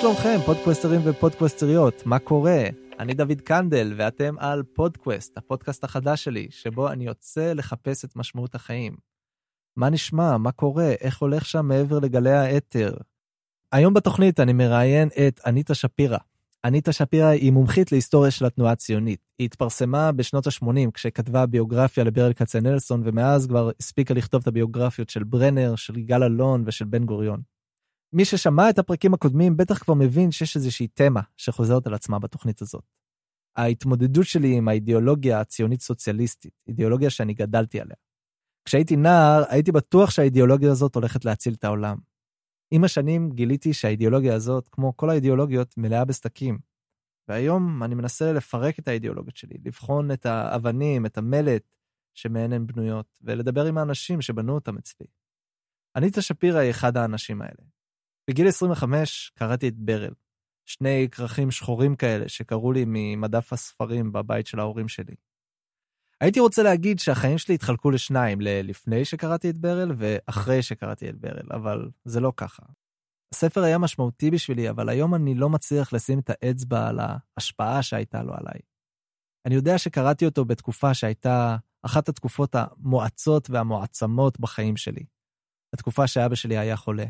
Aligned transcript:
שלומכם, 0.00 0.38
פודקווסטרים 0.46 1.00
ופודקווסטריות? 1.04 2.06
מה 2.06 2.18
קורה? 2.18 2.64
אני 2.98 3.14
דוד 3.14 3.40
קנדל, 3.40 3.94
ואתם 3.96 4.34
על 4.38 4.62
פודקווסט, 4.62 5.38
הפודקאסט 5.38 5.84
החדש 5.84 6.24
שלי, 6.24 6.46
שבו 6.50 6.88
אני 6.88 7.06
יוצא 7.06 7.52
לחפש 7.52 8.04
את 8.04 8.16
משמעות 8.16 8.54
החיים. 8.54 8.96
מה 9.76 9.90
נשמע? 9.90 10.36
מה 10.36 10.52
קורה? 10.52 10.90
איך 11.00 11.18
הולך 11.18 11.46
שם 11.46 11.66
מעבר 11.66 11.98
לגלי 11.98 12.32
האתר? 12.32 12.94
היום 13.72 13.94
בתוכנית 13.94 14.40
אני 14.40 14.52
מראיין 14.52 15.08
את 15.28 15.40
אניטה 15.46 15.74
שפירא. 15.74 16.18
אניטה 16.64 16.92
שפירא 16.92 17.28
היא 17.28 17.52
מומחית 17.52 17.92
להיסטוריה 17.92 18.30
של 18.30 18.46
התנועה 18.46 18.72
הציונית. 18.72 19.20
היא 19.38 19.44
התפרסמה 19.44 20.12
בשנות 20.12 20.46
ה-80 20.46 20.90
כשכתבה 20.94 21.46
ביוגרפיה 21.46 22.04
לברל 22.04 22.32
כצנלסון, 22.32 23.02
ומאז 23.04 23.46
כבר 23.46 23.70
הספיקה 23.80 24.14
לכתוב 24.14 24.42
את 24.42 24.46
הביוגרפיות 24.46 25.10
של 25.10 25.24
ברנר, 25.24 25.76
של 25.76 25.98
יגאל 25.98 26.22
אלון 26.22 26.62
ושל 26.66 26.84
בן 26.84 27.04
גוריון. 27.04 27.57
מי 28.12 28.24
ששמע 28.24 28.70
את 28.70 28.78
הפרקים 28.78 29.14
הקודמים 29.14 29.56
בטח 29.56 29.78
כבר 29.78 29.94
מבין 29.94 30.30
שיש 30.30 30.56
איזושהי 30.56 30.88
תמה 30.88 31.20
שחוזרת 31.36 31.86
על 31.86 31.94
עצמה 31.94 32.18
בתוכנית 32.18 32.62
הזאת. 32.62 32.84
ההתמודדות 33.56 34.26
שלי 34.26 34.56
עם 34.56 34.68
האידיאולוגיה 34.68 35.40
הציונית 35.40 35.80
סוציאליסטית, 35.80 36.52
אידיאולוגיה 36.68 37.10
שאני 37.10 37.34
גדלתי 37.34 37.80
עליה. 37.80 37.96
כשהייתי 38.64 38.96
נער, 38.96 39.44
הייתי 39.48 39.72
בטוח 39.72 40.10
שהאידיאולוגיה 40.10 40.70
הזאת 40.70 40.94
הולכת 40.94 41.24
להציל 41.24 41.54
את 41.54 41.64
העולם. 41.64 41.98
עם 42.70 42.84
השנים 42.84 43.30
גיליתי 43.30 43.72
שהאידיאולוגיה 43.72 44.34
הזאת, 44.34 44.68
כמו 44.68 44.96
כל 44.96 45.10
האידיאולוגיות, 45.10 45.74
מלאה 45.76 46.04
בסדקים. 46.04 46.58
והיום 47.28 47.82
אני 47.82 47.94
מנסה 47.94 48.32
לפרק 48.32 48.78
את 48.78 48.88
האידיאולוגיות 48.88 49.36
שלי, 49.36 49.54
לבחון 49.64 50.10
את 50.10 50.26
האבנים, 50.26 51.06
את 51.06 51.18
המלט 51.18 51.74
שמהן 52.14 52.52
הן 52.52 52.66
בנויות, 52.66 53.18
ולדבר 53.22 53.66
עם 53.66 53.78
האנשים 53.78 54.22
שבנו 54.22 54.54
אותם 54.54 54.78
אצלי. 54.78 55.06
אניטה 55.96 56.22
שפירא 56.22 56.58
היא 56.58 56.70
אחד 56.70 56.96
האנשים 56.96 57.42
האלה. 57.42 57.77
בגיל 58.28 58.48
25 58.48 59.32
קראתי 59.34 59.68
את 59.68 59.76
ברל, 59.76 60.12
שני 60.64 61.08
כרכים 61.12 61.50
שחורים 61.50 61.96
כאלה 61.96 62.28
שקראו 62.28 62.72
לי 62.72 62.84
ממדף 62.86 63.52
הספרים 63.52 64.12
בבית 64.12 64.46
של 64.46 64.60
ההורים 64.60 64.88
שלי. 64.88 65.14
הייתי 66.20 66.40
רוצה 66.40 66.62
להגיד 66.62 66.98
שהחיים 66.98 67.38
שלי 67.38 67.54
התחלקו 67.54 67.90
לשניים, 67.90 68.40
לפני 68.40 69.04
שקראתי 69.04 69.50
את 69.50 69.58
ברל 69.58 69.92
ואחרי 69.96 70.62
שקראתי 70.62 71.10
את 71.10 71.18
ברל, 71.18 71.48
אבל 71.50 71.90
זה 72.04 72.20
לא 72.20 72.32
ככה. 72.36 72.62
הספר 73.34 73.62
היה 73.62 73.78
משמעותי 73.78 74.30
בשבילי, 74.30 74.70
אבל 74.70 74.88
היום 74.88 75.14
אני 75.14 75.34
לא 75.34 75.48
מצליח 75.48 75.92
לשים 75.92 76.18
את 76.18 76.30
האצבע 76.30 76.88
על 76.88 76.98
ההשפעה 77.00 77.82
שהייתה 77.82 78.22
לו 78.22 78.32
עליי. 78.34 78.60
אני 79.46 79.54
יודע 79.54 79.78
שקראתי 79.78 80.26
אותו 80.26 80.44
בתקופה 80.44 80.94
שהייתה 80.94 81.56
אחת 81.82 82.08
התקופות 82.08 82.54
המואצות 82.54 83.50
והמועצמות 83.50 84.40
בחיים 84.40 84.76
שלי. 84.76 85.04
התקופה 85.74 86.06
שאבא 86.06 86.34
שלי 86.34 86.58
היה 86.58 86.76
חולה. 86.76 87.06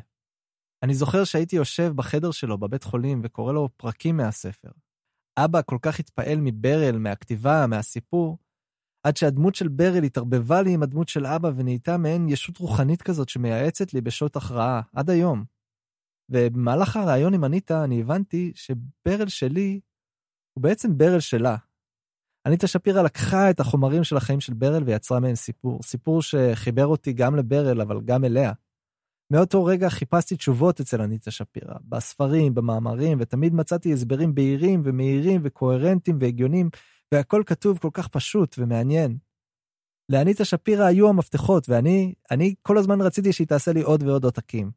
אני 0.82 0.94
זוכר 0.94 1.24
שהייתי 1.24 1.56
יושב 1.56 1.92
בחדר 1.96 2.30
שלו 2.30 2.58
בבית 2.58 2.82
חולים 2.82 3.20
וקורא 3.24 3.52
לו 3.52 3.68
פרקים 3.76 4.16
מהספר. 4.16 4.70
אבא 5.38 5.60
כל 5.66 5.78
כך 5.82 6.00
התפעל 6.00 6.38
מברל, 6.40 6.98
מהכתיבה, 6.98 7.66
מהסיפור, 7.66 8.38
עד 9.06 9.16
שהדמות 9.16 9.54
של 9.54 9.68
ברל 9.68 10.04
התערבבה 10.04 10.62
לי 10.62 10.74
עם 10.74 10.82
הדמות 10.82 11.08
של 11.08 11.26
אבא 11.26 11.50
ונהייתה 11.56 11.96
מעין 11.96 12.28
ישות 12.28 12.58
רוחנית 12.58 13.02
כזאת 13.02 13.28
שמייעצת 13.28 13.94
לי 13.94 14.00
בשעות 14.00 14.36
הכרעה, 14.36 14.80
עד 14.92 15.10
היום. 15.10 15.44
ובמהלך 16.30 16.96
הראיון 16.96 17.34
עם 17.34 17.44
אניטה 17.44 17.84
אני 17.84 18.00
הבנתי 18.00 18.52
שברל 18.54 19.28
שלי 19.28 19.80
הוא 20.54 20.62
בעצם 20.62 20.98
ברל 20.98 21.20
שלה. 21.20 21.56
אניטה 22.46 22.66
שפירא 22.66 23.02
לקחה 23.02 23.50
את 23.50 23.60
החומרים 23.60 24.04
של 24.04 24.16
החיים 24.16 24.40
של 24.40 24.54
ברל 24.54 24.82
ויצרה 24.82 25.20
מהם 25.20 25.34
סיפור, 25.34 25.82
סיפור 25.82 26.22
שחיבר 26.22 26.86
אותי 26.86 27.12
גם 27.12 27.36
לברל 27.36 27.80
אבל 27.80 28.00
גם 28.04 28.24
אליה. 28.24 28.52
מאותו 29.32 29.64
רגע 29.64 29.88
חיפשתי 29.88 30.36
תשובות 30.36 30.80
אצל 30.80 31.00
אניטה 31.02 31.30
שפירא, 31.30 31.74
בספרים, 31.88 32.54
במאמרים, 32.54 33.18
ותמיד 33.20 33.54
מצאתי 33.54 33.92
הסברים 33.92 34.34
בהירים 34.34 34.82
ומהירים 34.84 35.40
וקוהרנטיים 35.44 36.18
והגיונים, 36.20 36.70
והכל 37.14 37.42
כתוב 37.46 37.78
כל 37.78 37.90
כך 37.92 38.08
פשוט 38.08 38.56
ומעניין. 38.58 39.18
לאניטה 40.12 40.44
שפירא 40.44 40.84
היו 40.84 41.08
המפתחות, 41.08 41.68
ואני 41.68 42.14
אני 42.30 42.54
כל 42.62 42.78
הזמן 42.78 43.00
רציתי 43.00 43.32
שהיא 43.32 43.46
תעשה 43.46 43.72
לי 43.72 43.82
עוד 43.82 44.02
ועוד 44.02 44.24
עותקים. 44.24 44.70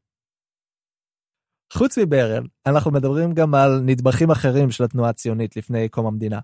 חוץ 1.73 1.97
מברל, 1.97 2.47
אנחנו 2.67 2.91
מדברים 2.91 3.33
גם 3.33 3.55
על 3.55 3.81
נדבכים 3.85 4.31
אחרים 4.31 4.71
של 4.71 4.83
התנועה 4.83 5.09
הציונית 5.09 5.57
לפני 5.57 5.89
קום 5.89 6.05
המדינה. 6.05 6.39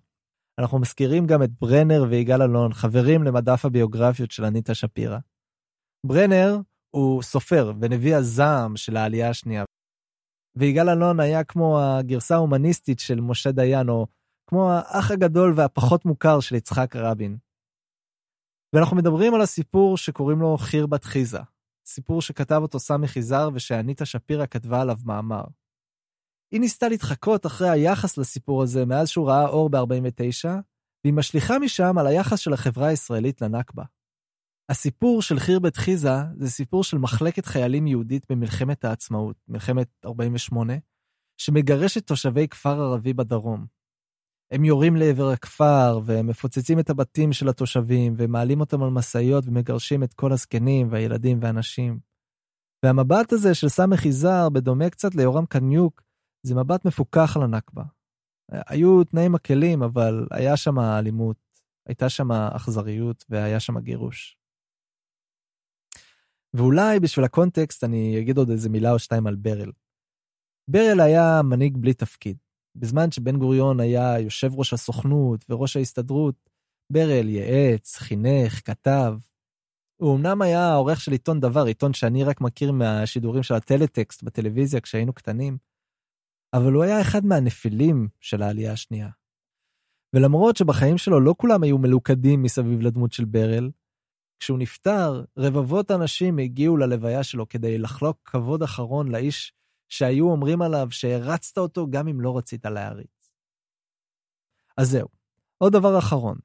אנחנו 0.60 0.80
מזכירים 0.80 1.28
גם 1.28 1.44
את 1.44 1.50
ברנר 1.62 2.06
ויגאל 2.10 2.42
אלון, 2.42 2.74
חברים 2.74 3.24
למדף 3.24 3.66
הביוגרפיות 3.66 4.32
של 4.32 4.46
אניטה 4.46 4.76
שפירא. 4.76 5.18
ברנר 6.06 6.58
הוא 6.98 7.24
סופר 7.24 7.72
ונביא 7.82 8.16
הזעם 8.16 8.78
של 8.78 8.98
העלייה 8.98 9.30
השנייה. 9.30 9.64
ויגאל 10.56 10.90
אלון 10.90 11.20
היה 11.20 11.44
כמו 11.44 11.80
הגרסה 11.80 12.36
ההומניסטית 12.36 13.00
של 13.00 13.22
משה 13.22 13.52
דיין, 13.52 13.90
או 13.90 14.08
כמו 14.50 14.72
האח 14.72 15.12
הגדול 15.12 15.54
והפחות 15.56 16.06
מוכר 16.06 16.40
של 16.40 16.56
יצחק 16.56 16.96
רבין. 16.96 17.38
ואנחנו 18.76 18.98
מדברים 18.98 19.34
על 19.34 19.42
הסיפור 19.42 19.98
שקוראים 19.98 20.40
לו 20.40 20.58
חיר 20.58 20.88
בת 20.88 21.04
חיזה, 21.04 21.40
סיפור 21.86 22.22
שכתב 22.22 22.60
אותו 22.62 22.80
סמי 22.80 23.08
חיזר 23.08 23.50
ושאניטה 23.54 24.06
שפירא 24.06 24.46
כתבה 24.46 24.82
עליו 24.82 24.98
מאמר. 25.06 25.44
היא 26.52 26.60
ניסתה 26.60 26.88
להתחקות 26.88 27.46
אחרי 27.46 27.70
היחס 27.70 28.18
לסיפור 28.18 28.64
הזה 28.64 28.86
מאז 28.86 29.10
שהוא 29.10 29.28
ראה 29.30 29.48
אור 29.48 29.70
ב-49, 29.70 30.50
והיא 31.04 31.14
משליכה 31.14 31.60
משם 31.60 31.98
על 31.98 32.08
היחס 32.08 32.40
של 32.40 32.54
החברה 32.54 32.88
הישראלית 32.88 33.42
לנכבה. 33.42 33.84
הסיפור 34.70 35.22
של 35.22 35.40
חיר 35.40 35.60
בית 35.60 35.78
חיזה 35.78 36.16
זה 36.38 36.50
סיפור 36.50 36.84
של 36.84 36.98
מחלקת 36.98 37.46
חיילים 37.46 37.88
יהודית 37.88 38.26
במלחמת 38.30 38.86
העצמאות, 38.86 39.36
מלחמת 39.48 39.88
48, 40.06 40.74
שמגרשת 41.38 42.08
תושבי 42.08 42.48
כפר 42.48 42.82
ערבי 42.82 43.14
בדרום. 43.14 43.66
הם 44.52 44.66
יורים 44.66 44.96
לעבר 44.96 45.30
הכפר, 45.30 46.00
והם 46.06 46.28
מפוצצים 46.28 46.80
את 46.80 46.90
הבתים 46.90 47.34
של 47.34 47.50
התושבים, 47.50 48.14
ומעלים 48.18 48.60
אותם 48.60 48.84
על 48.84 48.90
משאיות 48.90 49.44
ומגרשים 49.48 50.04
את 50.04 50.14
כל 50.14 50.32
הזקנים 50.32 50.88
והילדים 50.92 51.40
והנשים. 51.42 52.00
והמבט 52.86 53.34
הזה 53.34 53.56
של 53.56 53.70
סמך 53.70 54.06
יזהר, 54.06 54.50
בדומה 54.50 54.90
קצת 54.90 55.16
ליורם 55.16 55.46
קניוק, 55.46 56.02
זה 56.44 56.56
מבט 56.56 56.86
מפוקח 56.86 57.38
על 57.38 57.44
הנכבה. 57.44 57.84
היו 58.52 59.04
תנאים 59.04 59.32
מקלים, 59.32 59.84
אבל 59.84 60.28
היה 60.32 60.58
שם 60.58 60.80
אלימות, 60.80 61.38
הייתה 61.88 62.10
שם 62.10 62.32
אכזריות 62.32 63.26
והיה 63.30 63.60
שם 63.60 63.80
גירוש. 63.80 64.38
ואולי 66.54 67.00
בשביל 67.00 67.26
הקונטקסט 67.26 67.84
אני 67.84 68.20
אגיד 68.20 68.38
עוד 68.38 68.50
איזה 68.50 68.70
מילה 68.70 68.92
או 68.92 69.00
שתיים 69.00 69.28
על 69.28 69.36
ברל. 69.36 69.72
ברל 70.70 71.00
היה 71.00 71.42
מנהיג 71.44 71.78
בלי 71.78 71.94
תפקיד. 71.94 72.38
בזמן 72.76 73.12
שבן 73.12 73.38
גוריון 73.38 73.80
היה 73.80 74.20
יושב 74.20 74.56
ראש 74.56 74.74
הסוכנות 74.74 75.46
וראש 75.50 75.78
ההסתדרות, 75.78 76.50
ברל 76.92 77.30
ייעץ, 77.30 77.96
חינך, 77.98 78.62
כתב. 78.66 79.14
הוא 80.02 80.16
אמנם 80.16 80.42
היה 80.42 80.70
העורך 80.70 81.02
של 81.02 81.12
עיתון 81.12 81.40
דבר, 81.40 81.66
עיתון 81.66 81.94
שאני 81.94 82.24
רק 82.24 82.42
מכיר 82.42 82.72
מהשידורים 82.72 83.44
של 83.44 83.54
הטלטקסט 83.54 84.24
בטלוויזיה 84.24 84.82
כשהיינו 84.82 85.14
קטנים, 85.14 85.58
אבל 86.54 86.74
הוא 86.74 86.84
היה 86.84 87.02
אחד 87.02 87.26
מהנפילים 87.26 88.08
של 88.20 88.42
העלייה 88.42 88.72
השנייה. 88.72 89.10
ולמרות 90.16 90.58
שבחיים 90.58 90.98
שלו 90.98 91.20
לא 91.20 91.36
כולם 91.38 91.64
היו 91.64 91.78
מלוכדים 91.78 92.44
מסביב 92.44 92.82
לדמות 92.82 93.12
של 93.12 93.26
ברל, 93.26 93.72
כשהוא 94.40 94.60
נפטר, 94.60 95.24
רבבות 95.38 95.92
אנשים 95.92 96.38
הגיעו 96.38 96.78
ללוויה 96.78 97.24
שלו 97.24 97.50
כדי 97.50 97.78
לחלוק 97.78 98.18
כבוד 98.26 98.64
אחרון 98.64 99.08
לאיש 99.08 99.54
שהיו 99.90 100.32
אומרים 100.32 100.62
עליו 100.62 100.88
שהרצת 100.92 101.58
אותו 101.58 101.88
גם 101.90 102.08
אם 102.08 102.22
לא 102.22 102.38
רצית 102.38 102.66
להעריץ. 102.66 103.32
אז 104.78 104.90
זהו, 104.90 105.08
עוד 105.58 105.74
דבר 105.74 106.00
אחרון. 106.00 106.38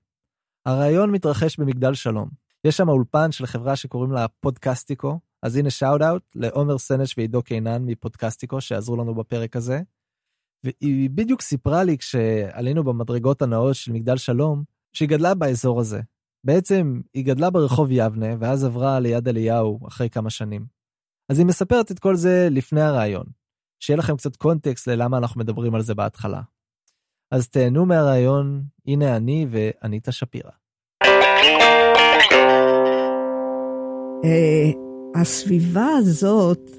הרעיון 0.67 1.11
מתרחש 1.11 1.59
במגדל 1.59 1.95
שלום. 1.95 2.29
יש 2.65 2.77
שם 2.77 2.89
אולפן 2.89 3.33
של 3.33 3.47
חברה 3.47 3.77
שקוראים 3.77 4.13
לה 4.13 4.29
פודקסטיקו, 4.29 5.21
אז 5.43 5.57
הנה 5.57 5.71
שאוט 5.71 6.03
אאוט 6.03 6.23
לעומר 6.35 6.79
סנש 6.79 7.15
ועידו 7.19 7.43
קינן 7.43 7.83
מפודקסטיקו 7.87 8.61
שעזרו 8.61 8.97
לנו 8.97 9.15
בפרק 9.15 9.57
הזה. 9.57 9.81
והיא 10.65 11.11
בדיוק 11.11 11.43
סיפרה 11.43 11.85
לי 11.85 11.99
כשעלינו 11.99 12.85
במדרגות 12.85 13.43
הנאות 13.43 13.75
של 13.75 13.93
מגדל 13.93 14.17
שלום, 14.17 14.65
שהיא 14.93 15.09
גדלה 15.09 15.35
באזור 15.35 15.81
הזה, 15.81 16.01
בעצם 16.45 17.01
היא 17.15 17.25
גדלה 17.25 17.51
ברחוב 17.51 17.89
יבנה, 17.91 18.35
ואז 18.41 18.65
עברה 18.65 19.01
ליד 19.01 19.29
אליהו 19.29 19.89
אחרי 19.89 20.11
כמה 20.11 20.31
שנים. 20.31 20.67
אז 21.29 21.39
היא 21.39 21.47
מספרת 21.47 21.91
את 21.91 21.99
כל 21.99 22.17
זה 22.17 22.49
לפני 22.51 22.81
הרעיון. 22.81 23.25
שיהיה 23.81 23.99
לכם 23.99 24.17
קצת 24.17 24.37
קונטקסט 24.37 24.89
ללמה 24.89 25.19
אנחנו 25.19 25.41
מדברים 25.41 25.75
על 25.75 25.83
זה 25.83 25.95
בהתחלה. 25.95 26.41
אז 27.31 27.49
תהנו 27.49 27.87
מהרעיון, 27.87 28.63
הנה 28.87 29.17
אני 29.17 29.47
ואניטה 29.51 30.13
שפירא. 30.13 30.51
אה, 34.25 34.71
הסביבה 35.21 35.87
הזאת, 35.99 36.71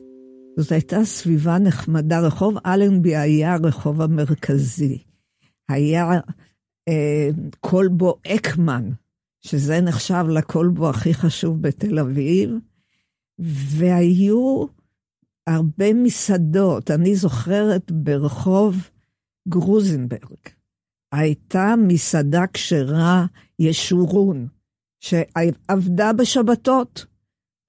זאת 0.59 0.71
הייתה 0.71 1.03
סביבה 1.03 1.59
נחמדה. 1.59 2.19
רחוב 2.19 2.57
אלנבי 2.65 3.15
היה 3.15 3.53
הרחוב 3.53 4.01
המרכזי. 4.01 5.03
היה 5.69 6.11
אה, 6.89 7.29
כלבו 7.59 8.15
אקמן, 8.35 8.89
שזה 9.45 9.81
נחשב 9.81 10.25
לקולבו 10.29 10.89
הכי 10.89 11.13
חשוב 11.13 11.61
בתל 11.61 11.99
אביב, 11.99 12.49
והיו 13.39 14.65
הרבה 15.47 15.93
מסעדות. 15.93 16.91
אני 16.91 17.15
זוכרת 17.15 17.91
ברחוב 17.91 18.89
גרוזנברג, 19.49 20.39
הייתה 21.11 21.73
מסעדה 21.87 22.43
כשרה 22.53 23.25
ישורון, 23.59 24.47
שעבדה 24.99 26.13
בשבתות. 26.13 27.05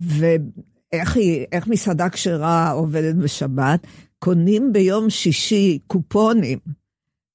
ואיך 0.00 1.16
היא, 1.16 1.46
איך 1.52 1.66
מסעדה 1.66 2.10
כשרה 2.10 2.70
עובדת 2.70 3.14
בשבת? 3.14 3.86
קונים 4.18 4.72
ביום 4.72 5.10
שישי 5.10 5.78
קופונים, 5.86 6.58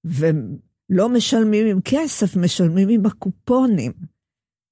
ולא 0.05 1.09
משלמים 1.09 1.67
עם 1.67 1.79
כסף, 1.85 2.35
משלמים 2.35 2.89
עם 2.89 3.05
הקופונים. 3.05 3.91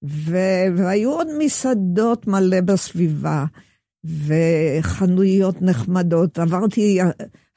ו- 0.04 0.78
והיו 0.78 1.12
עוד 1.12 1.28
מסעדות 1.38 2.28
מלא 2.28 2.62
בסביבה, 2.62 3.46
וחנויות 4.04 5.62
נחמדות. 5.62 6.40
עברתי 6.40 7.00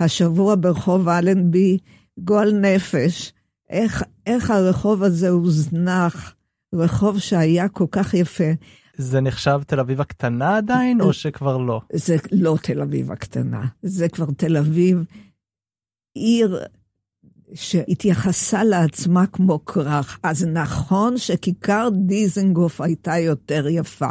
השבוע 0.01 0.55
ברחוב 0.61 1.09
אלנבי, 1.09 1.79
גועל 2.19 2.53
נפש. 2.53 3.33
איך, 3.71 4.03
איך 4.27 4.51
הרחוב 4.51 5.03
הזה 5.03 5.29
הוזנח, 5.29 6.35
רחוב 6.75 7.19
שהיה 7.19 7.69
כל 7.69 7.87
כך 7.91 8.15
יפה. 8.15 8.53
זה 8.97 9.21
נחשב 9.21 9.61
תל 9.67 9.81
אביב 9.81 10.01
הקטנה 10.01 10.57
עדיין, 10.57 11.01
או 11.01 11.13
שכבר 11.13 11.57
לא? 11.57 11.81
זה 11.93 12.17
לא 12.33 12.57
תל 12.63 12.81
אביב 12.81 13.13
הקטנה, 13.13 13.67
זה 13.83 14.09
כבר 14.09 14.27
תל 14.37 14.57
אביב, 14.57 15.05
עיר 16.15 16.59
שהתייחסה 17.55 18.65
לעצמה 18.65 19.27
כמו 19.27 19.65
כרך. 19.65 20.19
אז 20.23 20.45
נכון 20.45 21.19
שכיכר 21.19 21.89
דיזנגוף 22.07 22.81
הייתה 22.81 23.19
יותר 23.19 23.69
יפה, 23.69 24.11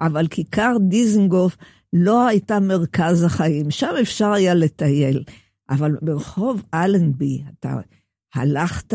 אבל 0.00 0.26
כיכר 0.26 0.76
דיזנגוף 0.88 1.56
לא 1.92 2.26
הייתה 2.26 2.60
מרכז 2.60 3.22
החיים, 3.22 3.70
שם 3.70 3.94
אפשר 4.00 4.32
היה 4.32 4.54
לטייל. 4.54 5.24
אבל 5.70 5.96
ברחוב 6.02 6.62
אלנבי, 6.74 7.42
אתה 7.58 7.76
הלכת 8.34 8.94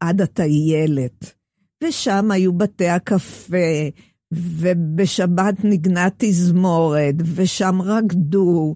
עד 0.00 0.20
הטיילת, 0.20 1.32
ושם 1.84 2.30
היו 2.30 2.52
בתי 2.52 2.88
הקפה, 2.88 3.88
ובשבת 4.32 5.54
נגנה 5.64 6.08
תזמורת, 6.16 7.14
ושם 7.34 7.82
רקדו, 7.82 8.74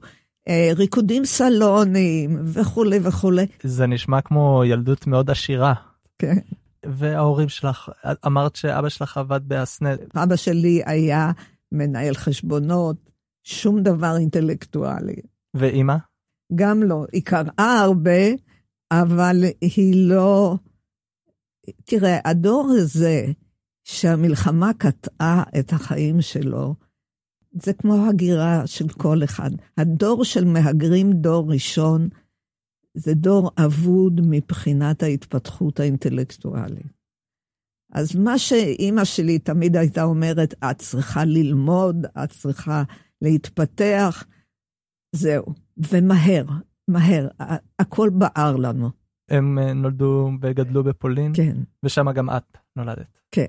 ריקודים 0.77 1.25
סלונים, 1.25 2.43
וכולי 2.45 2.99
וכולי. 3.03 3.47
זה 3.63 3.87
נשמע 3.87 4.21
כמו 4.21 4.63
ילדות 4.67 5.07
מאוד 5.07 5.31
עשירה. 5.31 5.75
כן. 6.19 6.37
וההורים 6.87 7.49
שלך, 7.49 7.91
אמרת 8.27 8.57
שאבא 8.57 8.89
שלך 8.89 9.17
עבד 9.17 9.41
באסנט. 9.49 10.17
אבא 10.17 10.37
שלי 10.37 10.83
היה 10.87 11.31
מנהל 11.73 12.15
חשבונות, 12.15 12.97
שום 13.45 13.83
דבר 13.83 14.17
אינטלקטואלי. 14.17 15.17
ואימא? 15.55 15.97
גם 16.55 16.83
לא. 16.83 17.05
היא 17.13 17.23
קראה 17.25 17.81
הרבה, 17.81 18.23
אבל 18.93 19.45
היא 19.61 20.09
לא... 20.09 20.57
תראה, 21.85 22.19
הדור 22.25 22.71
הזה, 22.79 23.27
שהמלחמה 23.85 24.71
קטעה 24.79 25.43
את 25.59 25.73
החיים 25.73 26.21
שלו, 26.21 26.75
זה 27.53 27.73
כמו 27.73 28.07
הגירה 28.09 28.67
של 28.67 28.89
כל 28.89 29.25
אחד. 29.25 29.51
הדור 29.79 30.25
של 30.25 30.45
מהגרים 30.45 31.13
דור 31.13 31.53
ראשון, 31.53 32.09
זה 32.95 33.15
דור 33.15 33.51
אבוד 33.65 34.21
מבחינת 34.25 35.03
ההתפתחות 35.03 35.81
האינטלקטואלית. 35.81 37.03
אז 37.93 38.17
מה 38.17 38.39
שאימא 38.39 39.05
שלי 39.05 39.39
תמיד 39.39 39.77
הייתה 39.77 40.03
אומרת, 40.03 40.55
את 40.71 40.79
צריכה 40.79 41.25
ללמוד, 41.25 42.07
את 42.25 42.31
צריכה 42.31 42.83
להתפתח, 43.23 44.25
זהו. 45.13 45.45
ומהר, 45.77 46.45
מהר, 46.89 47.29
הכל 47.79 48.11
בער 48.19 48.57
לנו. 48.57 48.91
הם 49.31 49.59
אה, 49.59 49.73
נולדו 49.73 50.31
וגדלו 50.43 50.85
בפולין? 50.85 51.33
כן. 51.37 51.57
ושם 51.85 52.13
גם 52.13 52.31
את 52.31 52.59
נולדת? 52.77 53.19
כן. 53.31 53.47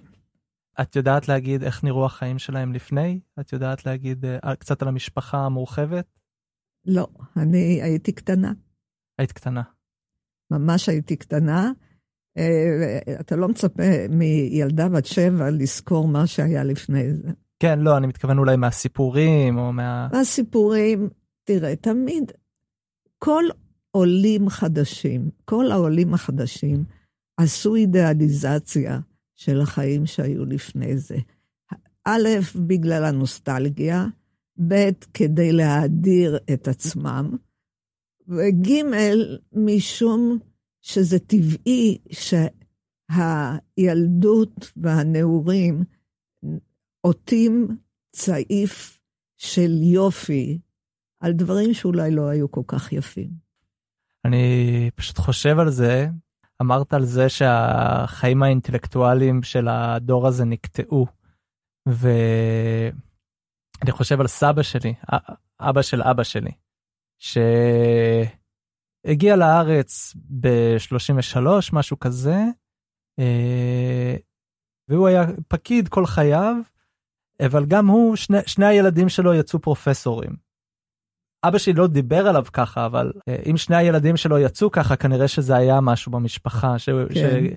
את 0.81 0.95
יודעת 0.95 1.27
להגיד 1.27 1.63
איך 1.63 1.83
נראו 1.83 2.05
החיים 2.05 2.39
שלהם 2.39 2.73
לפני? 2.73 3.19
את 3.39 3.53
יודעת 3.53 3.85
להגיד 3.85 4.25
uh, 4.25 4.55
קצת 4.55 4.81
על 4.81 4.87
המשפחה 4.87 5.37
המורחבת? 5.37 6.05
לא, 6.85 7.07
אני 7.37 7.81
הייתי 7.81 8.11
קטנה. 8.11 8.53
היית 9.17 9.31
קטנה. 9.31 9.61
ממש 10.51 10.89
הייתי 10.89 11.15
קטנה. 11.15 11.71
Uh, 12.39 12.41
אתה 13.19 13.35
לא 13.35 13.47
מצפה 13.47 13.83
מילדה 14.09 14.89
בת 14.89 15.05
שבע 15.05 15.49
לזכור 15.49 16.07
מה 16.07 16.27
שהיה 16.27 16.63
לפני 16.63 17.13
זה. 17.13 17.31
כן, 17.59 17.79
לא, 17.79 17.97
אני 17.97 18.07
מתכוון 18.07 18.37
אולי 18.37 18.55
מהסיפורים 18.55 19.57
או 19.57 19.73
מה... 19.73 20.07
מהסיפורים, 20.11 21.09
תראה, 21.43 21.75
תמיד, 21.75 22.31
כל 23.19 23.43
עולים 23.91 24.49
חדשים, 24.49 25.29
כל 25.45 25.71
העולים 25.71 26.13
החדשים 26.13 26.83
עשו 27.37 27.75
אידיאליזציה 27.75 28.99
של 29.35 29.61
החיים 29.61 30.05
שהיו 30.05 30.45
לפני 30.45 30.97
זה. 30.97 31.17
א', 32.05 32.29
בגלל 32.67 33.05
הנוסטלגיה, 33.05 34.05
ב', 34.67 34.89
כדי 35.13 35.51
להאדיר 35.51 36.39
את 36.53 36.67
עצמם, 36.67 37.37
וג', 38.27 38.69
משום 39.53 40.39
שזה 40.81 41.19
טבעי 41.19 41.97
שהילדות 43.11 44.71
והנעורים 44.77 45.83
עוטים 47.01 47.67
צעיף 48.11 48.99
של 49.37 49.71
יופי 49.83 50.59
על 51.19 51.33
דברים 51.33 51.73
שאולי 51.73 52.11
לא 52.11 52.27
היו 52.27 52.51
כל 52.51 52.61
כך 52.67 52.93
יפים. 52.93 53.29
אני 54.25 54.89
פשוט 54.95 55.17
חושב 55.17 55.59
על 55.59 55.69
זה, 55.69 56.07
אמרת 56.61 56.93
על 56.93 57.05
זה 57.05 57.29
שהחיים 57.29 58.43
האינטלקטואליים 58.43 59.43
של 59.43 59.67
הדור 59.67 60.27
הזה 60.27 60.45
נקטעו, 60.45 61.07
ואני 61.87 62.91
חושב 63.91 64.21
על 64.21 64.27
סבא 64.27 64.63
שלי, 64.63 64.93
אבא 65.59 65.81
של 65.81 66.01
אבא 66.01 66.23
שלי, 66.23 66.51
שהגיע 67.19 68.35
לארץ 69.35 70.13
ב-33, 70.15 71.37
משהו 71.73 71.99
כזה, 71.99 72.35
אה, 73.19 74.15
והוא 74.89 75.07
היה 75.07 75.23
פקיד 75.47 75.87
כל 75.87 76.05
חייו, 76.05 76.55
אבל 77.45 77.65
גם 77.65 77.87
הוא, 77.87 78.15
שני, 78.15 78.37
שני 78.45 78.65
הילדים 78.65 79.09
שלו 79.09 79.33
יצאו 79.33 79.59
פרופסורים. 79.59 80.42
אבא 81.43 81.57
שלי 81.57 81.73
לא 81.73 81.87
דיבר 81.87 82.27
עליו 82.27 82.45
ככה, 82.53 82.85
אבל 82.85 83.11
אה, 83.27 83.35
אם 83.49 83.57
שני 83.57 83.75
הילדים 83.75 84.17
שלו 84.17 84.39
יצאו 84.39 84.71
ככה, 84.71 84.95
כנראה 84.95 85.27
שזה 85.27 85.55
היה 85.55 85.81
משהו 85.81 86.11
במשפחה. 86.11 86.79
ש... 86.79 86.89
כן. 86.89 87.13
ש... 87.13 87.53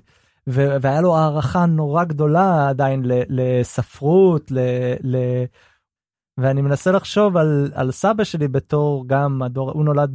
ו... 0.47 0.75
והיה 0.81 1.01
לו 1.01 1.17
הערכה 1.17 1.65
נורא 1.65 2.03
גדולה 2.03 2.69
עדיין 2.69 3.03
לספרות, 3.29 4.51
ל... 4.51 4.59
ל... 5.03 5.17
ואני 6.37 6.61
מנסה 6.61 6.91
לחשוב 6.91 7.37
על, 7.37 7.71
על 7.73 7.91
סבא 7.91 8.23
שלי 8.23 8.47
בתור 8.47 9.03
גם 9.07 9.41
הדור, 9.41 9.71
הוא 9.71 9.85
נולד 9.85 10.11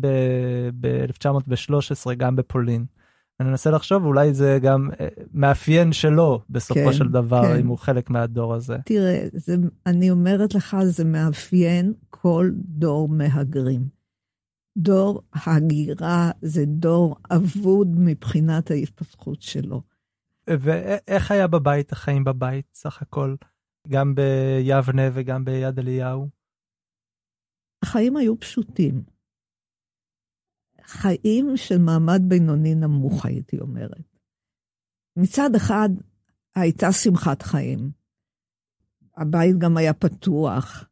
ב-1913 0.80 2.08
ב- 2.08 2.12
גם 2.16 2.36
בפולין. 2.36 2.84
אני 3.42 3.50
מנסה 3.50 3.70
לחשוב 3.70 4.04
אולי 4.04 4.34
זה 4.34 4.58
גם 4.62 4.90
אה, 5.00 5.08
מאפיין 5.34 5.92
שלו 5.92 6.42
בסופו 6.50 6.84
כן, 6.86 6.92
של 6.92 7.08
דבר 7.08 7.42
כן. 7.42 7.56
אם 7.60 7.66
הוא 7.66 7.78
חלק 7.78 8.10
מהדור 8.10 8.54
הזה. 8.54 8.76
תראה, 8.84 9.26
זה, 9.32 9.56
אני 9.86 10.10
אומרת 10.10 10.54
לך 10.54 10.76
זה 10.84 11.04
מאפיין 11.04 11.92
כל 12.10 12.50
דור 12.54 13.08
מהגרים. 13.08 13.88
דור 14.78 15.22
הגירה 15.34 16.30
זה 16.42 16.64
דור 16.66 17.16
אבוד 17.30 17.88
מבחינת 17.98 18.70
ההתפתחות 18.70 19.42
שלו. 19.42 19.82
ואיך 20.50 21.30
היה 21.30 21.46
בבית 21.46 21.92
החיים 21.92 22.24
בבית 22.24 22.66
סך 22.74 23.02
הכל 23.02 23.34
גם 23.88 24.14
ביבנה 24.14 25.02
וגם 25.12 25.44
ביד 25.44 25.78
אליהו? 25.78 26.28
החיים 27.82 28.16
היו 28.16 28.40
פשוטים. 28.40 29.02
חיים 30.92 31.56
של 31.56 31.78
מעמד 31.78 32.22
בינוני 32.28 32.74
נמוך, 32.74 33.26
הייתי 33.26 33.60
אומרת. 33.60 34.18
מצד 35.16 35.54
אחד, 35.54 35.88
הייתה 36.54 36.92
שמחת 36.92 37.42
חיים. 37.42 37.90
הבית 39.16 39.58
גם 39.58 39.76
היה 39.76 39.92
פתוח. 39.92 40.84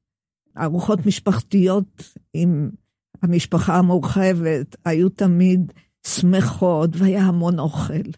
ארוחות 0.59 1.07
משפחתיות 1.07 2.02
עם 2.35 2.71
המשפחה 3.23 3.76
המורחבת 3.78 4.76
היו 4.85 5.09
תמיד 5.09 5.73
שמחות, 6.07 6.90
והיה 6.99 7.23
המון 7.23 7.59
אוכל, 7.59 8.11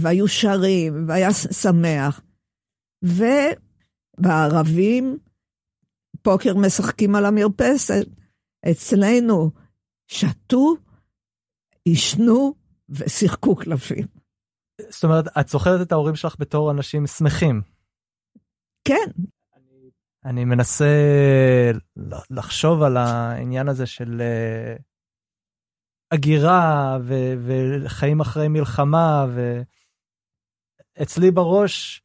והיו 0.00 0.28
שרים, 0.28 1.08
והיה 1.08 1.32
שמח. 1.32 2.20
ובערבים, 4.18 5.18
פוקר 6.22 6.56
משחקים 6.56 7.14
על 7.14 7.24
המרפסת. 7.24 8.06
אצלנו 8.70 9.50
שתו 10.06 10.74
עישנו 11.84 12.54
ושיחקו 12.88 13.56
קלפים. 13.56 14.06
זאת 14.90 15.04
אומרת, 15.04 15.24
את 15.40 15.48
זוכרת 15.48 15.86
את 15.86 15.92
ההורים 15.92 16.16
שלך 16.16 16.36
בתור 16.38 16.70
אנשים 16.70 17.06
שמחים. 17.06 17.62
כן. 18.84 19.10
אני 20.24 20.44
מנסה 20.44 20.84
לחשוב 22.30 22.82
על 22.82 22.96
העניין 22.96 23.68
הזה 23.68 23.86
של 23.86 24.20
אה, 24.20 24.76
הגירה 26.12 26.98
ו- 27.02 27.34
וחיים 27.46 28.20
אחרי 28.20 28.48
מלחמה, 28.48 29.26
ואצלי 30.96 31.30
בראש 31.30 32.02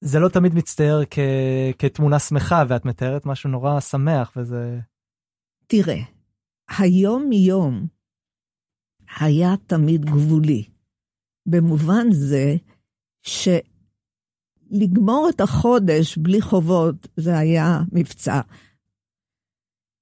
זה 0.00 0.18
לא 0.18 0.28
תמיד 0.28 0.54
מצטייר 0.54 1.04
כ- 1.10 1.78
כתמונה 1.78 2.18
שמחה, 2.18 2.62
ואת 2.68 2.84
מתארת 2.84 3.26
משהו 3.26 3.50
נורא 3.50 3.80
שמח, 3.80 4.32
וזה... 4.36 4.78
תראה, 5.66 6.00
היום-יום 6.78 7.86
היה 9.20 9.54
תמיד 9.66 10.04
גבולי, 10.04 10.64
במובן 11.46 12.12
זה 12.12 12.56
שלגמור 13.22 15.28
את 15.34 15.40
החודש 15.40 16.18
בלי 16.18 16.40
חובות 16.40 17.08
זה 17.16 17.38
היה 17.38 17.80
מבצע. 17.92 18.40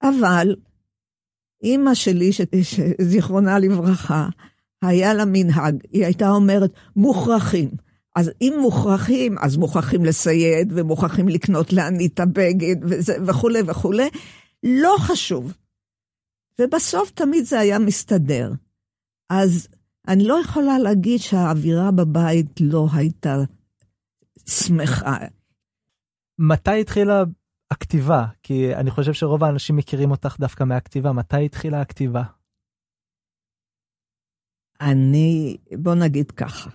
אבל 0.02 0.56
אימא 1.62 1.94
שלי, 1.94 2.30
זיכרונה 3.00 3.58
לברכה, 3.58 4.28
היה 4.82 5.14
לה 5.14 5.24
מנהג, 5.24 5.74
היא 5.92 6.04
הייתה 6.04 6.30
אומרת, 6.30 6.72
מוכרחים. 6.96 7.70
אז 8.16 8.30
אם 8.40 8.58
מוכרחים, 8.62 9.38
אז 9.38 9.56
מוכרחים 9.56 10.04
לסייד, 10.04 10.72
ומוכרחים 10.76 11.28
לקנות 11.28 11.72
לאנית 11.72 12.20
הבגד, 12.20 12.76
וכולי 13.26 13.60
וכולי. 13.66 14.08
לא 14.62 14.96
חשוב. 14.98 15.52
ובסוף 16.60 17.10
תמיד 17.10 17.44
זה 17.44 17.58
היה 17.58 17.78
מסתדר. 17.78 18.52
אז 19.30 19.68
אני 20.08 20.24
לא 20.24 20.38
יכולה 20.44 20.78
להגיד 20.78 21.18
שהאווירה 21.20 21.90
בבית 21.90 22.60
לא 22.60 22.86
הייתה 22.96 23.34
שמחה. 24.48 25.16
מתי 26.38 26.80
התחילה 26.80 27.22
הכתיבה? 27.70 28.26
כי 28.42 28.74
אני 28.74 28.90
חושב 28.90 29.12
שרוב 29.12 29.44
האנשים 29.44 29.76
מכירים 29.76 30.10
אותך 30.10 30.36
דווקא 30.40 30.64
מהכתיבה. 30.64 31.12
מתי 31.12 31.44
התחילה 31.44 31.80
הכתיבה? 31.80 32.22
אני, 34.80 35.56
בוא 35.82 35.94
נגיד 35.94 36.30
ככה. 36.30 36.70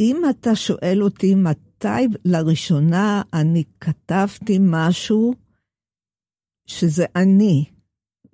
אם 0.00 0.22
אתה 0.30 0.54
שואל 0.54 1.02
אותי 1.02 1.34
מתי 1.34 2.18
לראשונה 2.24 3.22
אני 3.32 3.64
כתבתי 3.80 4.58
משהו 4.60 5.34
שזה 6.66 7.04
אני, 7.16 7.73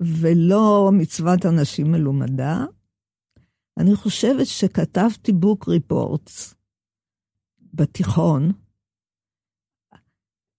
ולא 0.01 0.91
מצוות 0.93 1.47
אנשים 1.47 1.93
מלומדה, 1.93 2.65
אני 3.81 3.97
חושבת 3.97 4.47
שכתבתי 4.47 5.33
בוק 5.33 5.69
ריפורטס 5.69 6.55
בתיכון, 7.75 8.53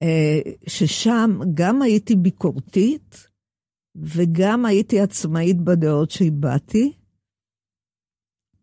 אה, 0.03 0.51
ששם 0.67 1.39
גם 1.53 1.81
הייתי 1.81 2.15
ביקורתית 2.15 3.27
וגם 3.95 4.65
הייתי 4.65 4.99
עצמאית 4.99 5.57
בדעות 5.61 6.11
שהבעתי. 6.11 6.97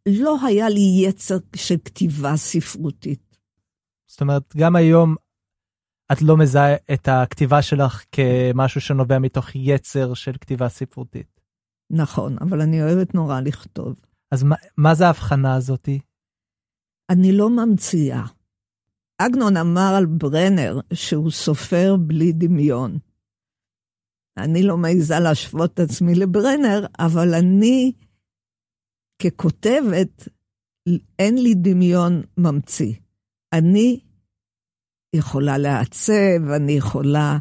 לא 0.08 0.36
היה 0.46 0.68
לי 0.68 1.04
יצר 1.04 1.36
של 1.56 1.74
כתיבה 1.84 2.36
ספרותית. 2.36 3.38
זאת 4.10 4.20
אומרת, 4.20 4.56
גם 4.56 4.76
היום 4.76 5.14
את 6.12 6.22
לא 6.22 6.36
מזהה 6.36 6.74
את 6.94 7.08
הכתיבה 7.08 7.62
שלך 7.62 8.04
כמשהו 8.12 8.80
שנובע 8.80 9.18
מתוך 9.18 9.46
יצר 9.54 10.14
של 10.14 10.32
כתיבה 10.40 10.68
ספרותית. 10.68 11.40
נכון, 11.90 12.36
אבל 12.40 12.60
אני 12.60 12.82
אוהבת 12.82 13.14
נורא 13.14 13.40
לכתוב. 13.40 14.00
אז 14.30 14.42
מה, 14.42 14.56
מה 14.76 14.94
זה 14.94 15.06
ההבחנה 15.06 15.54
הזאתי? 15.54 15.98
אני 17.10 17.32
לא 17.32 17.50
ממציאה. 17.50 18.26
עגנון 19.18 19.56
אמר 19.56 19.94
על 19.96 20.06
ברנר 20.06 20.80
שהוא 20.92 21.30
סופר 21.30 21.96
בלי 21.96 22.32
דמיון. 22.32 22.98
אני 24.38 24.62
לא 24.62 24.76
מעיזה 24.76 25.18
להשוות 25.18 25.74
את 25.74 25.80
עצמי 25.80 26.14
לברנר, 26.14 26.86
אבל 26.98 27.34
אני, 27.34 27.92
ככותבת, 29.22 30.28
אין 31.18 31.42
לי 31.42 31.54
דמיון 31.54 32.22
ממציא. 32.38 32.94
אני 33.52 34.00
יכולה 35.12 35.58
לעצב, 35.58 36.50
אני 36.56 36.72
יכולה 36.72 37.38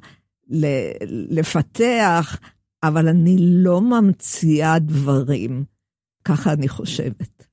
לפתח, 1.30 2.40
אבל 2.84 3.08
אני 3.08 3.36
לא 3.40 3.82
ממציאה 3.82 4.80
דברים. 4.80 5.66
ככה 6.24 6.54
אני 6.54 6.70
חושבת. 6.70 7.48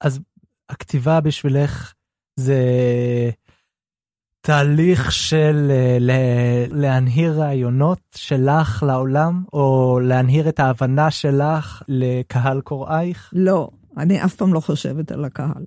אז 0.00 0.20
הכתיבה 0.68 1.20
בשבילך 1.20 1.94
זה 2.36 2.60
תהליך 4.40 5.12
של 5.12 5.68
אה, 5.70 6.66
להנהיר 6.70 7.32
רעיונות 7.32 8.00
שלך 8.14 8.82
לעולם, 8.82 9.44
או 9.52 9.98
להנהיר 10.02 10.48
את 10.48 10.60
ההבנה 10.60 11.10
שלך 11.10 11.82
לקהל 11.88 12.60
קוראייך? 12.60 13.30
לא, 13.36 13.70
אני 13.96 14.24
אף 14.24 14.34
פעם 14.34 14.54
לא 14.54 14.60
חושבת 14.60 15.12
על 15.12 15.24
הקהל. 15.24 15.64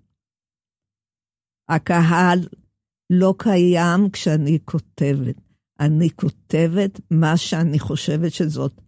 הקהל 1.69 2.39
לא 3.09 3.33
קיים 3.37 4.09
כשאני 4.13 4.59
כותבת. 4.65 5.35
אני 5.79 6.09
כותבת 6.15 6.99
מה 7.11 7.37
שאני 7.37 7.79
חושבת 7.79 8.31
שזאת, 8.31 8.81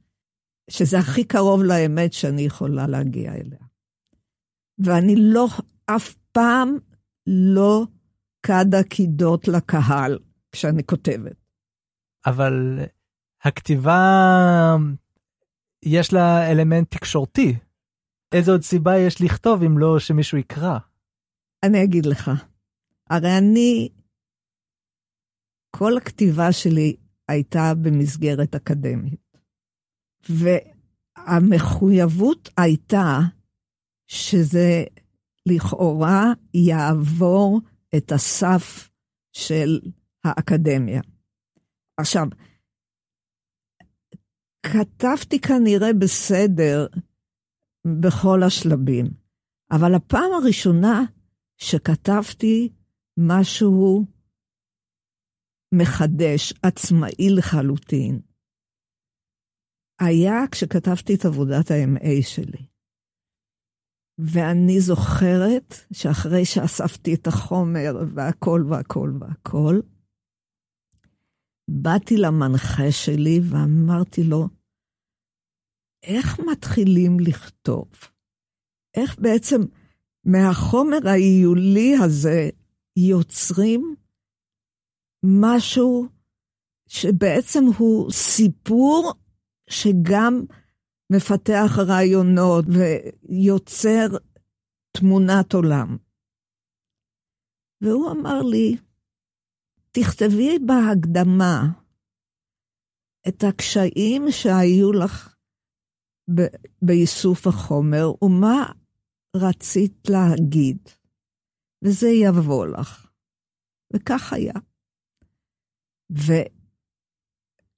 שזה 0.70 1.00
הכי 1.00 1.24
קרוב 1.24 1.63
לאמת 1.63 2.13
שאני 2.13 2.42
יכולה 2.42 2.88
להגיע 2.88 3.34
אליה. 3.34 3.60
ואני 4.80 5.16
לא, 5.18 5.48
אף 5.86 6.13
פעם 6.32 6.78
לא 7.28 7.84
כדה 8.46 8.84
קידות 8.84 9.48
לקהל 9.48 10.20
כשאני 10.51 10.84
כותבת. 10.84 11.36
אבל 12.25 12.80
הכתיבה, 13.44 14.75
יש 15.86 16.13
לה 16.13 16.51
אלמנט 16.51 16.96
תקשורתי. 16.96 17.56
איזה 18.34 18.51
עוד 18.51 18.62
סיבה 18.62 18.98
יש 18.98 19.22
לכתוב 19.22 19.63
אם 19.63 19.78
לא 19.78 20.00
שמישהו 20.00 20.38
יקרא? 20.38 20.78
אני 21.63 21.84
אגיד 21.84 22.06
לך, 22.06 22.32
הרי 23.10 23.38
אני 23.38 23.90
כל 25.72 25.98
הכתיבה 25.98 26.51
שלי 26.51 26.96
הייתה 27.28 27.74
במסגרת 27.82 28.56
אקדמית. 28.56 29.38
והמחויבות 31.18 32.50
הייתה 32.58 33.20
שזה 34.08 34.84
לכאורה 35.46 36.25
יעבור 36.54 37.62
את 37.98 38.12
הסף 38.12 38.90
של 39.34 39.80
האקדמיה. 40.24 41.01
עכשיו, 41.98 42.28
כתבתי 44.66 45.40
כנראה 45.40 45.94
בסדר 45.94 46.88
בכל 48.01 48.44
השלבים, 48.44 49.06
אבל 49.72 49.96
הפעם 49.96 50.32
הראשונה 50.42 51.04
שכתבתי 51.58 52.70
משהו 53.18 54.06
מחדש, 55.74 56.54
עצמאי 56.63 57.30
לחלוטין, 57.38 58.20
היה 60.00 60.48
כשכתבתי 60.51 61.16
את 61.16 61.25
עבודת 61.25 61.72
ה-MA 61.72 62.25
שלי. 62.28 62.66
ואני 64.18 64.82
זוכרת 64.82 65.74
שאחרי 65.94 66.46
שאספתי 66.46 67.13
את 67.13 67.28
החומר 67.28 67.94
והכל 68.16 68.66
והכל 68.70 69.13
והכל, 69.20 69.80
באתי 71.68 72.18
למנחה 72.18 72.92
שלי 72.92 73.40
ואמרתי 73.50 74.24
לו, 74.24 74.48
איך 76.04 76.40
מתחילים 76.51 77.20
לכתוב? 77.20 77.92
איך 78.96 79.20
בעצם 79.20 79.62
מהחומר 80.25 81.08
העיולי 81.08 81.96
הזה 82.04 82.50
יוצרים 82.98 83.96
משהו 85.25 86.08
שבעצם 86.88 87.63
הוא 87.78 88.12
סיפור 88.12 89.13
שגם 89.70 90.42
מפתח 91.13 91.72
רעיונות 91.88 92.66
ויוצר 92.68 94.18
תמונת 94.98 95.54
עולם. 95.54 95.98
והוא 97.82 98.12
אמר 98.12 98.42
לי, 98.42 98.78
תכתבי 99.92 100.60
בהקדמה 100.66 101.62
את 103.28 103.44
הקשיים 103.50 104.32
שהיו 104.32 104.92
לך 104.92 105.36
ב- 106.36 106.56
באיסוף 106.82 107.48
החומר 107.48 108.24
ומה 108.24 108.72
רצית 109.36 110.10
להגיד, 110.10 110.90
וזה 111.84 112.08
יבוא 112.08 112.68
לך. 112.68 113.12
וכך 113.94 114.34
היה. 114.34 114.71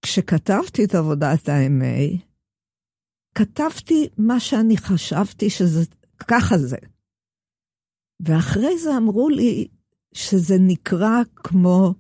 וכשכתבתי 0.04 0.86
את 0.86 0.96
עבודת 0.96 1.50
ה-MA, 1.50 2.22
כתבתי 3.38 4.10
מה 4.18 4.40
שאני 4.40 4.78
חשבתי 4.78 5.50
שזה, 5.50 5.80
ככה 6.28 6.58
זה. 6.58 6.78
ואחרי 8.26 8.80
זה 8.80 8.90
אמרו 8.98 9.30
לי, 9.30 9.68
שזה 10.14 10.54
נקרא 10.68 11.24
כמו 11.36 11.94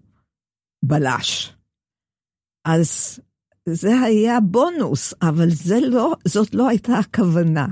בלש. 0.83 1.55
אז 2.67 3.19
זה 3.69 3.89
היה 4.05 4.39
בונוס, 4.51 5.13
אבל 5.21 5.49
זה 5.49 5.75
לא, 5.89 6.13
זאת 6.27 6.53
לא 6.53 6.69
הייתה 6.69 6.91
הכוונה. 6.99 7.67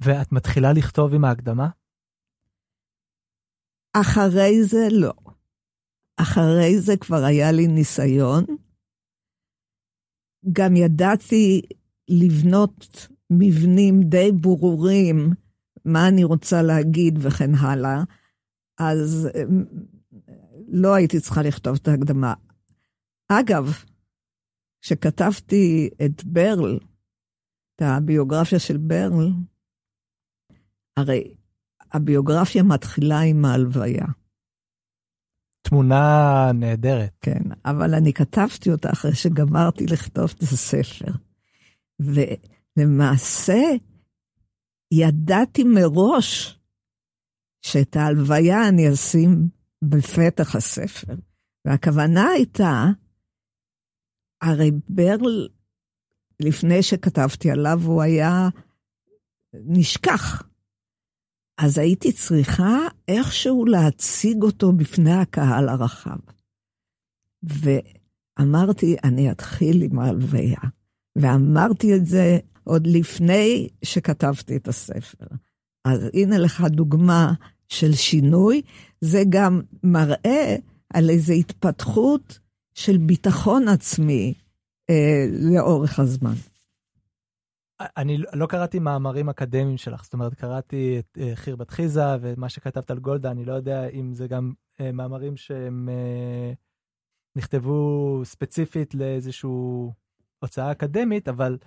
ואת 0.00 0.32
מתחילה 0.32 0.72
לכתוב 0.72 1.14
עם 1.14 1.24
ההקדמה? 1.24 1.68
אחרי 3.96 4.64
זה 4.64 4.88
לא. 4.90 5.31
אחרי 6.22 6.80
זה 6.80 6.96
כבר 6.96 7.24
היה 7.24 7.52
לי 7.52 7.66
ניסיון. 7.66 8.44
גם 10.52 10.76
ידעתי 10.76 11.62
לבנות 12.08 13.08
מבנים 13.30 14.02
די 14.02 14.32
ברורים, 14.32 15.30
מה 15.84 16.08
אני 16.08 16.24
רוצה 16.24 16.62
להגיד 16.62 17.18
וכן 17.22 17.54
הלאה, 17.54 18.02
אז 18.78 19.28
אמ, 19.34 19.64
לא 20.68 20.94
הייתי 20.94 21.20
צריכה 21.20 21.42
לכתוב 21.42 21.78
את 21.82 21.88
ההקדמה. 21.88 22.34
אגב, 23.28 23.72
כשכתבתי 24.80 25.90
את 26.04 26.24
ברל, 26.24 26.78
את 27.76 27.82
הביוגרפיה 27.82 28.58
של 28.58 28.76
ברל, 28.76 29.28
הרי 30.96 31.34
הביוגרפיה 31.92 32.62
מתחילה 32.62 33.20
עם 33.20 33.44
ההלוויה. 33.44 34.06
תמונה 35.62 36.50
נהדרת. 36.54 37.16
כן, 37.20 37.42
אבל 37.64 37.94
אני 37.94 38.12
כתבתי 38.12 38.70
אותה 38.70 38.92
אחרי 38.92 39.14
שגמרתי 39.14 39.86
לכתוב 39.86 40.34
את 40.36 40.42
הספר. 40.42 41.12
ולמעשה, 42.00 43.62
ידעתי 44.92 45.64
מראש 45.64 46.58
שאת 47.62 47.96
ההלוויה 47.96 48.68
אני 48.68 48.92
אשים 48.92 49.48
בפתח 49.84 50.56
הספר. 50.56 51.14
והכוונה 51.66 52.28
הייתה, 52.28 52.84
הרי 54.42 54.70
ברל, 54.88 55.48
לפני 56.40 56.82
שכתבתי 56.82 57.50
עליו, 57.50 57.78
הוא 57.84 58.02
היה 58.02 58.48
נשכח. 59.54 60.51
אז 61.58 61.78
הייתי 61.78 62.12
צריכה 62.12 62.78
איכשהו 63.08 63.66
להציג 63.66 64.42
אותו 64.42 64.72
בפני 64.72 65.12
הקהל 65.12 65.68
הרחב. 65.68 66.18
ואמרתי, 67.42 68.96
אני 69.04 69.30
אתחיל 69.30 69.82
עם 69.82 69.98
ההלוויה. 69.98 70.60
ואמרתי 71.16 71.96
את 71.96 72.06
זה 72.06 72.38
עוד 72.64 72.86
לפני 72.86 73.68
שכתבתי 73.84 74.56
את 74.56 74.68
הספר. 74.68 75.26
אז 75.84 76.00
הנה 76.14 76.38
לך 76.38 76.60
דוגמה 76.60 77.32
של 77.68 77.92
שינוי, 77.92 78.62
זה 79.00 79.22
גם 79.28 79.60
מראה 79.82 80.56
על 80.94 81.10
איזו 81.10 81.32
התפתחות 81.32 82.38
של 82.74 82.96
ביטחון 82.96 83.68
עצמי 83.68 84.34
אה, 84.90 85.26
לאורך 85.30 85.98
הזמן. 85.98 86.34
אני 87.96 88.18
לא 88.32 88.46
קראתי 88.46 88.78
מאמרים 88.78 89.28
אקדמיים 89.28 89.76
שלך, 89.76 90.04
זאת 90.04 90.12
אומרת, 90.12 90.34
קראתי 90.34 90.98
את 90.98 91.18
uh, 91.18 91.36
חיר 91.36 91.56
בת 91.56 91.70
חיזה 91.70 92.16
ומה 92.20 92.48
שכתבת 92.48 92.90
על 92.90 92.98
גולדה, 92.98 93.30
אני 93.30 93.44
לא 93.44 93.52
יודע 93.52 93.88
אם 93.88 94.14
זה 94.14 94.26
גם 94.26 94.52
uh, 94.78 94.82
מאמרים 94.92 95.36
שהם 95.36 95.88
uh, 95.88 96.56
נכתבו 97.36 98.20
ספציפית 98.24 98.94
לאיזושהי 98.94 99.50
הוצאה 100.38 100.72
אקדמית, 100.72 101.28
אבל 101.28 101.58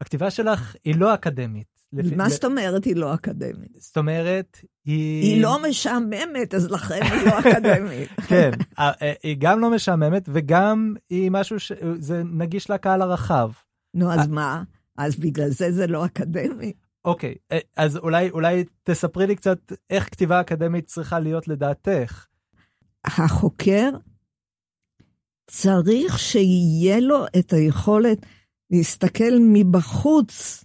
הכתיבה 0.00 0.30
שלך 0.30 0.76
היא 0.84 0.94
לא 0.96 1.14
אקדמית. 1.14 1.76
לפי, 1.92 2.14
מה 2.14 2.28
זאת 2.28 2.44
אומרת 2.44 2.84
היא 2.84 2.96
לא 2.96 3.14
אקדמית? 3.14 3.76
זאת 3.76 3.96
אומרת, 3.96 4.60
היא... 4.84 5.22
היא 5.22 5.42
לא 5.42 5.62
משעממת, 5.68 6.54
אז 6.54 6.70
לכן 6.70 7.02
היא 7.02 7.26
לא 7.26 7.40
אקדמית. 7.40 8.08
כן, 8.28 8.50
היא 9.22 9.36
גם 9.38 9.60
לא 9.60 9.70
משעממת 9.70 10.28
וגם 10.32 10.94
היא 11.10 11.30
משהו 11.30 11.60
שזה 11.60 12.22
נגיש 12.24 12.70
לקהל 12.70 13.02
הרחב. 13.02 13.50
נו, 13.94 14.12
אז 14.12 14.28
מה? 14.28 14.62
אז 14.96 15.16
בגלל 15.16 15.50
זה 15.50 15.72
זה 15.72 15.86
לא 15.86 16.06
אקדמי. 16.06 16.72
אוקיי, 17.04 17.34
okay, 17.52 17.56
אז 17.76 17.96
אולי, 17.96 18.30
אולי 18.30 18.64
תספרי 18.82 19.26
לי 19.26 19.36
קצת 19.36 19.58
איך 19.90 20.04
כתיבה 20.04 20.40
אקדמית 20.40 20.86
צריכה 20.86 21.18
להיות 21.18 21.48
לדעתך. 21.48 22.26
החוקר 23.04 23.90
צריך 25.50 26.18
שיהיה 26.18 27.00
לו 27.00 27.24
את 27.38 27.52
היכולת 27.52 28.18
להסתכל 28.70 29.38
מבחוץ 29.52 30.64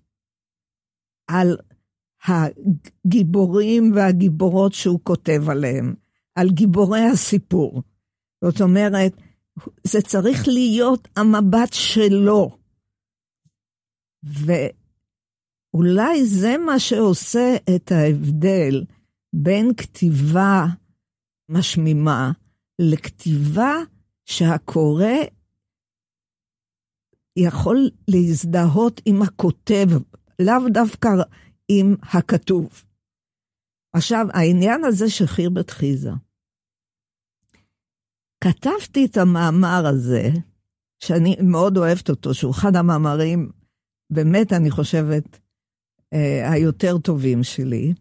על 1.28 1.58
הגיבורים 2.26 3.92
והגיבורות 3.96 4.74
שהוא 4.74 5.00
כותב 5.04 5.50
עליהם, 5.50 5.96
על 6.36 6.50
גיבורי 6.50 7.06
הסיפור. 7.06 7.82
זאת 8.44 8.62
אומרת, 8.62 9.12
זה 9.84 10.02
צריך 10.02 10.48
להיות 10.48 11.08
המבט 11.16 11.74
שלו. 11.74 12.61
ואולי 14.24 16.26
זה 16.26 16.56
מה 16.66 16.80
שעושה 16.80 17.56
את 17.76 17.92
ההבדל 17.92 18.84
בין 19.34 19.72
כתיבה 19.78 20.66
משמימה 21.50 22.32
לכתיבה 22.80 23.74
שהקורא 24.26 25.14
יכול 27.36 27.90
להזדהות 28.08 29.02
עם 29.06 29.22
הכותב, 29.22 29.88
לאו 30.40 30.70
דווקא 30.74 31.10
עם 31.68 31.96
הכתוב. 32.02 32.84
עכשיו, 33.94 34.26
העניין 34.34 34.84
הזה 34.84 35.10
של 35.10 35.28
חירבת 35.28 35.70
חיזה. 35.70 36.12
כתבתי 38.44 39.06
את 39.06 39.18
המאמר 39.18 39.88
הזה, 39.88 40.30
שאני 41.00 41.36
מאוד 41.44 41.78
אוהבת 41.78 42.10
אותו, 42.10 42.34
שהוא 42.34 42.52
אחד 42.52 42.76
המאמרים 42.76 43.52
באמת, 44.12 44.54
אני 44.54 44.72
חושבת, 44.72 45.40
אה, 46.14 46.52
היותר 46.52 46.98
טובים 46.98 47.44
שלי. 47.44 47.94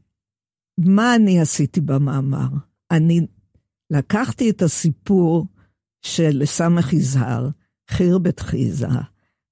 מה 0.78 1.14
אני 1.14 1.40
עשיתי 1.40 1.80
במאמר? 1.80 2.48
אני 2.90 3.26
לקחתי 3.90 4.50
את 4.50 4.62
הסיפור 4.62 5.46
של 6.02 6.42
סמך 6.44 6.92
יזהר, 6.92 7.48
חיר 7.90 8.18
בית 8.18 8.40
חיזה, 8.40 8.88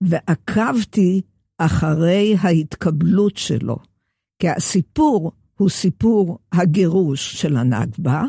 ועקבתי 0.01 1.23
אחרי 1.59 2.35
ההתקבלות 2.41 3.37
שלו. 3.37 3.77
כי 4.39 4.49
הסיפור 4.49 5.33
הוא 5.59 5.69
סיפור 5.69 6.39
הגירוש 6.53 7.43
של 7.43 7.57
הנכבה, 7.57 8.25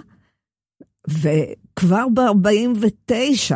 וכבר 1.10 2.06
ב-49, 2.14 3.56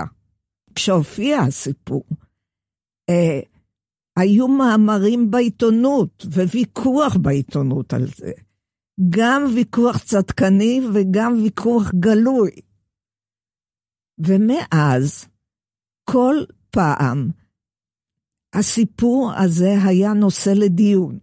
כשהופיע 0.76 1.40
הסיפור, 1.40 2.04
אה, 3.10 3.40
היו 4.18 4.48
מאמרים 4.48 5.32
בעיתונות 5.32 6.26
וויכוח 6.26 7.18
בעיתונות 7.18 7.94
על 7.94 8.08
זה. 8.08 8.32
גם 9.10 9.46
ויכוח 9.56 9.98
צדקני 9.98 10.82
וגם 10.94 11.34
ויכוח 11.44 11.92
גלוי. 12.00 12.52
ומאז, 14.20 15.26
כל 16.10 16.36
פעם, 16.70 17.30
הסיפור 18.54 19.32
הזה 19.38 19.76
היה 19.84 20.14
נושא 20.14 20.50
לדיון. 20.50 21.20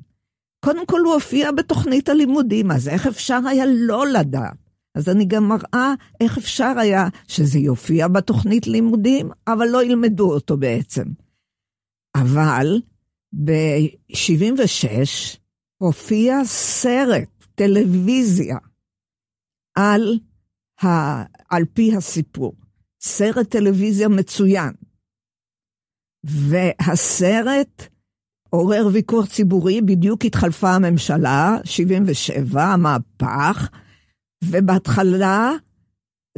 קודם 0.65 0.87
כל 0.87 1.01
הוא 1.01 1.15
הופיע 1.15 1.53
בתוכנית 1.53 2.09
הלימודים, 2.09 2.71
אז 2.71 2.89
איך 2.89 3.07
אפשר 3.07 3.39
היה 3.49 3.65
לא 3.67 4.07
לדעת? 4.07 4.57
אז 4.95 5.09
אני 5.09 5.25
גם 5.25 5.49
מראה 5.49 5.95
איך 6.21 6.39
אפשר 6.39 6.73
היה 6.79 7.09
שזה 7.29 7.59
יופיע 7.59 8.09
בתוכנית 8.09 8.67
לימודים, 8.67 9.31
אבל 9.47 9.67
לא 9.69 9.85
ילמדו 9.85 10.33
אותו 10.35 10.57
בעצם. 10.57 11.05
אבל 12.17 12.81
ב-76' 13.45 15.39
הופיע 15.77 16.45
סרט 16.45 17.29
טלוויזיה 17.55 18.59
על, 19.75 20.19
ה, 20.83 20.87
על 21.51 21.65
פי 21.75 21.97
הסיפור. 21.97 22.55
סרט 23.03 23.51
טלוויזיה 23.51 24.09
מצוין. 24.09 24.73
והסרט 26.25 27.89
עורר 28.51 28.87
ויכוח 28.93 29.27
ציבורי, 29.27 29.81
בדיוק 29.81 30.25
התחלפה 30.25 30.71
הממשלה, 30.71 31.57
77, 31.65 32.63
המהפך, 32.63 33.69
ובהתחלה 34.45 35.53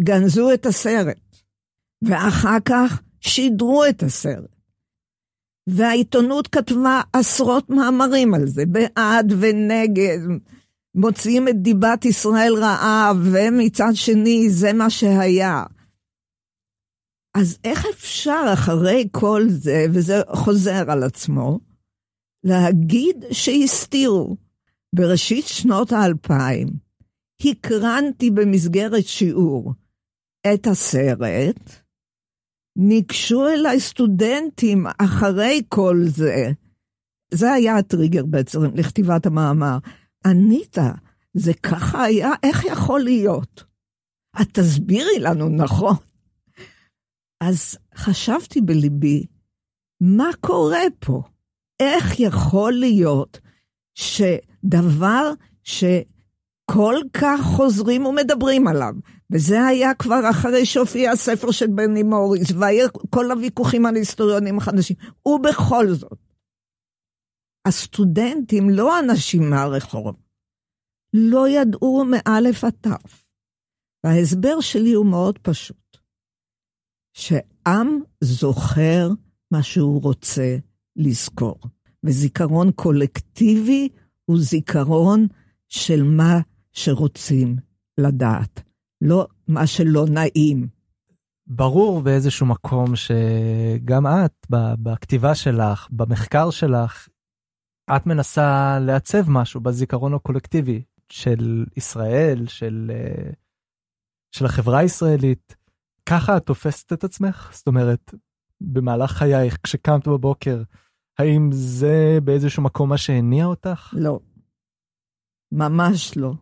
גנזו 0.00 0.54
את 0.54 0.66
הסרט, 0.66 1.36
ואחר 2.02 2.58
כך 2.64 3.02
שידרו 3.20 3.84
את 3.84 4.02
הסרט. 4.02 4.61
והעיתונות 5.66 6.48
כתבה 6.48 7.00
עשרות 7.12 7.70
מאמרים 7.70 8.34
על 8.34 8.46
זה, 8.46 8.66
בעד 8.66 9.32
ונגד, 9.40 10.18
מוציאים 10.94 11.48
את 11.48 11.62
דיבת 11.62 12.04
ישראל 12.04 12.54
רעה, 12.54 13.12
ומצד 13.24 13.90
שני 13.94 14.50
זה 14.50 14.72
מה 14.72 14.90
שהיה. 14.90 15.64
אז 17.34 17.58
איך 17.64 17.86
אפשר 17.94 18.44
אחרי 18.52 19.08
כל 19.10 19.42
זה, 19.48 19.86
וזה 19.92 20.20
חוזר 20.28 20.90
על 20.90 21.02
עצמו, 21.02 21.60
להגיד 22.44 23.24
שהסתירו? 23.30 24.36
בראשית 24.94 25.46
שנות 25.46 25.92
האלפיים 25.92 26.68
הקרנתי 27.40 28.30
במסגרת 28.30 29.06
שיעור 29.06 29.74
את 30.54 30.66
הסרט, 30.66 31.81
ניגשו 32.76 33.48
אליי 33.48 33.80
סטודנטים 33.80 34.86
אחרי 34.98 35.62
כל 35.68 35.96
זה. 36.06 36.50
זה 37.34 37.52
היה 37.52 37.76
הטריגר 37.76 38.26
בעצם 38.26 38.58
לכתיבת 38.74 39.26
המאמר. 39.26 39.78
אניטה, 40.26 40.92
זה 41.34 41.52
ככה 41.54 42.04
היה? 42.04 42.30
איך 42.42 42.64
יכול 42.64 43.00
להיות? 43.00 43.64
את 44.42 44.48
תסבירי 44.52 45.18
לנו, 45.20 45.48
נכון? 45.48 45.96
אז 47.40 47.78
חשבתי 47.94 48.60
בליבי, 48.60 49.26
מה 50.00 50.30
קורה 50.40 50.82
פה? 50.98 51.22
איך 51.80 52.20
יכול 52.20 52.72
להיות 52.72 53.40
שדבר 53.94 55.32
שכל 55.64 56.96
כך 57.12 57.40
חוזרים 57.42 58.06
ומדברים 58.06 58.68
עליו, 58.68 58.94
וזה 59.32 59.64
היה 59.64 59.94
כבר 59.94 60.30
אחרי 60.30 60.66
שהופיע 60.66 61.10
הספר 61.10 61.50
של 61.50 61.66
בני 61.66 62.02
מוריס, 62.02 62.50
והיו 62.50 62.88
כל 63.10 63.30
הוויכוחים 63.30 63.86
על 63.86 63.94
היסטוריונים 63.96 64.58
החדשים, 64.58 64.96
ובכל 65.26 65.92
זאת, 65.92 66.18
הסטודנטים, 67.68 68.70
לא 68.70 68.98
אנשים 68.98 69.50
מהרחוב, 69.50 70.16
לא 71.14 71.48
ידעו 71.48 72.04
מאלף 72.04 72.64
עד 72.64 72.72
תו. 72.80 72.90
וההסבר 74.04 74.60
שלי 74.60 74.92
הוא 74.92 75.06
מאוד 75.06 75.38
פשוט, 75.38 75.96
שעם 77.12 78.00
זוכר 78.20 79.08
מה 79.50 79.62
שהוא 79.62 80.02
רוצה 80.02 80.56
לזכור, 80.96 81.60
וזיכרון 82.04 82.72
קולקטיבי 82.72 83.88
הוא 84.24 84.38
זיכרון 84.40 85.26
של 85.68 86.02
מה 86.02 86.40
שרוצים 86.72 87.56
לדעת, 87.98 88.71
לא 89.04 89.26
מה 89.48 89.66
שלא 89.66 90.04
נעים. 90.10 90.68
ברור 91.46 92.02
באיזשהו 92.02 92.46
מקום 92.46 92.96
שגם 92.96 94.06
את, 94.06 94.46
בכתיבה 94.82 95.34
שלך, 95.34 95.88
במחקר 95.90 96.50
שלך, 96.50 97.08
את 97.96 98.06
מנסה 98.06 98.78
לעצב 98.80 99.30
משהו 99.30 99.60
בזיכרון 99.60 100.14
הקולקטיבי 100.14 100.82
של 101.08 101.64
ישראל, 101.76 102.46
של, 102.46 102.90
אה, 102.94 103.30
של 104.34 104.44
החברה 104.44 104.78
הישראלית. 104.78 105.56
ככה 106.08 106.36
את 106.36 106.46
תופסת 106.46 106.92
את 106.92 107.04
עצמך? 107.04 107.50
זאת 107.54 107.66
אומרת, 107.66 108.14
במהלך 108.60 109.10
חייך, 109.10 109.58
כשקמת 109.62 110.08
בבוקר, 110.08 110.62
האם 111.18 111.48
זה 111.52 112.18
באיזשהו 112.24 112.62
מקום 112.62 112.88
מה 112.88 112.98
שהניע 112.98 113.44
אותך? 113.44 113.94
לא. 113.96 114.20
ממש 115.52 116.16
לא. 116.16 116.32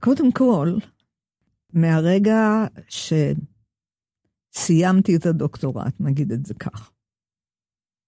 קודם 0.00 0.32
כל, 0.32 0.68
מהרגע 1.72 2.40
שסיימתי 4.54 5.16
את 5.16 5.26
הדוקטורט, 5.26 5.94
נגיד 6.00 6.32
את 6.32 6.46
זה 6.46 6.54
כך, 6.54 6.92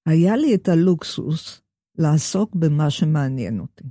היה 0.09 0.37
לי 0.37 0.55
את 0.55 0.68
הלוקסוס 0.68 1.61
לעסוק 1.98 2.55
במה 2.55 2.90
שמעניין 2.90 3.61
אותי. 3.61 3.85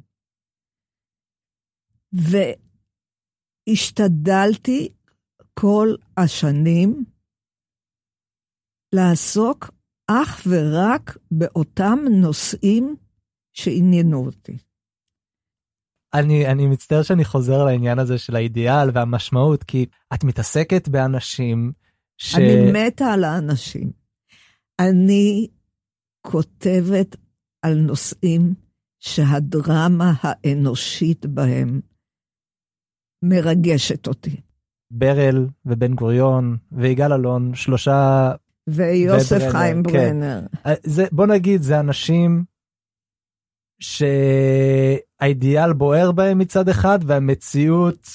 והשתדלתי 3.67 4.93
כל 5.59 5.95
השנים 6.17 7.05
לעסוק 8.95 9.71
אך 10.07 10.47
ורק 10.47 11.17
באותם 11.31 11.99
נושאים 12.21 12.95
שעניינו 13.53 14.25
אותי. 14.25 14.57
אני, 16.13 16.47
אני 16.47 16.67
מצטער 16.67 17.03
שאני 17.03 17.25
חוזר 17.25 17.65
לעניין 17.65 17.99
הזה 17.99 18.17
של 18.17 18.35
האידיאל 18.35 18.89
והמשמעות, 18.93 19.63
כי 19.63 19.85
את 20.13 20.23
מתעסקת 20.23 20.87
באנשים 20.87 21.71
ש... 22.17 22.35
אני 22.35 22.71
מתה 22.71 23.05
על 23.05 23.23
האנשים. 23.23 23.91
אני 24.79 25.47
כותבת 26.21 27.15
על 27.61 27.77
נושאים 27.77 28.53
שהדרמה 28.99 30.13
האנושית 30.21 31.25
בהם 31.25 31.81
מרגשת 33.23 34.07
אותי. 34.07 34.41
ברל 34.91 35.47
ובן 35.65 35.93
גוריון 35.93 36.57
ויגאל 36.71 37.13
אלון, 37.13 37.55
שלושה... 37.55 38.31
ויוסף 38.67 39.35
וברנר, 39.35 39.51
חיים 39.51 39.83
כן. 39.83 39.91
ברנר. 39.91 40.41
זה, 40.83 41.05
בוא 41.11 41.25
נגיד, 41.27 41.61
זה 41.61 41.79
אנשים 41.79 42.43
שהאידיאל 45.23 45.73
בוער 45.73 46.11
בהם 46.11 46.37
מצד 46.37 46.69
אחד 46.69 46.99
והמציאות 47.05 48.07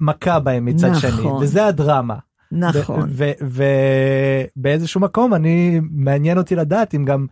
מכה 0.00 0.40
בהם 0.40 0.64
מצד 0.64 0.88
נכון. 0.88 1.00
שני, 1.00 1.26
וזה 1.42 1.66
הדרמה. 1.66 2.18
נכון. 2.52 3.10
ובאיזשהו 4.56 5.00
מקום 5.00 5.34
אני, 5.34 5.80
מעניין 5.90 6.38
אותי 6.38 6.56
לדעת 6.56 6.94
אם 6.94 7.04
גם 7.04 7.26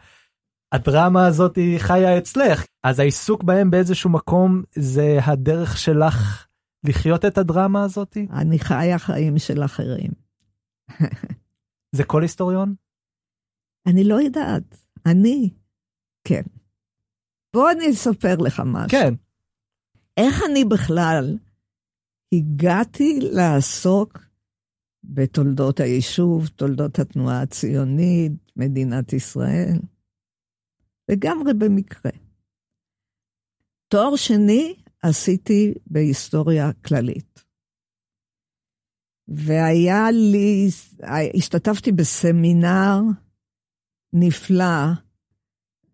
הדרמה 0.72 1.26
הזאת 1.26 1.56
היא 1.56 1.78
חיה 1.78 2.18
אצלך, 2.18 2.64
אז 2.82 2.98
העיסוק 2.98 3.42
בהם 3.42 3.70
באיזשהו 3.70 4.10
מקום 4.10 4.62
זה 4.74 5.18
הדרך 5.22 5.78
שלך 5.78 6.46
לחיות 6.84 7.24
את 7.24 7.38
הדרמה 7.38 7.84
הזאת? 7.84 8.16
אני 8.32 8.58
חיה 8.58 8.98
חיים 8.98 9.38
של 9.38 9.64
אחרים. 9.64 10.10
זה 11.96 12.04
כל 12.04 12.22
היסטוריון? 12.22 12.74
אני 13.86 14.04
לא 14.04 14.20
יודעת. 14.20 14.76
אני, 15.06 15.50
כן. 16.24 16.42
בוא 17.52 17.70
אני 17.70 17.90
אספר 17.90 18.36
לך 18.36 18.62
משהו. 18.66 18.88
כן. 18.88 19.14
איך 20.16 20.42
אני 20.50 20.64
בכלל 20.64 21.38
הגעתי 22.34 23.18
לעסוק 23.22 24.18
בתולדות 25.04 25.80
היישוב, 25.80 26.48
תולדות 26.48 26.98
התנועה 26.98 27.42
הציונית, 27.42 28.32
מדינת 28.56 29.12
ישראל? 29.12 29.78
לגמרי 31.08 31.54
במקרה. 31.54 32.10
תואר 33.88 34.16
שני 34.16 34.76
עשיתי 35.02 35.74
בהיסטוריה 35.86 36.72
כללית. 36.72 37.44
והיה 39.28 40.10
לי, 40.10 40.68
השתתפתי 41.34 41.92
בסמינר 41.92 43.00
נפלא 44.12 44.84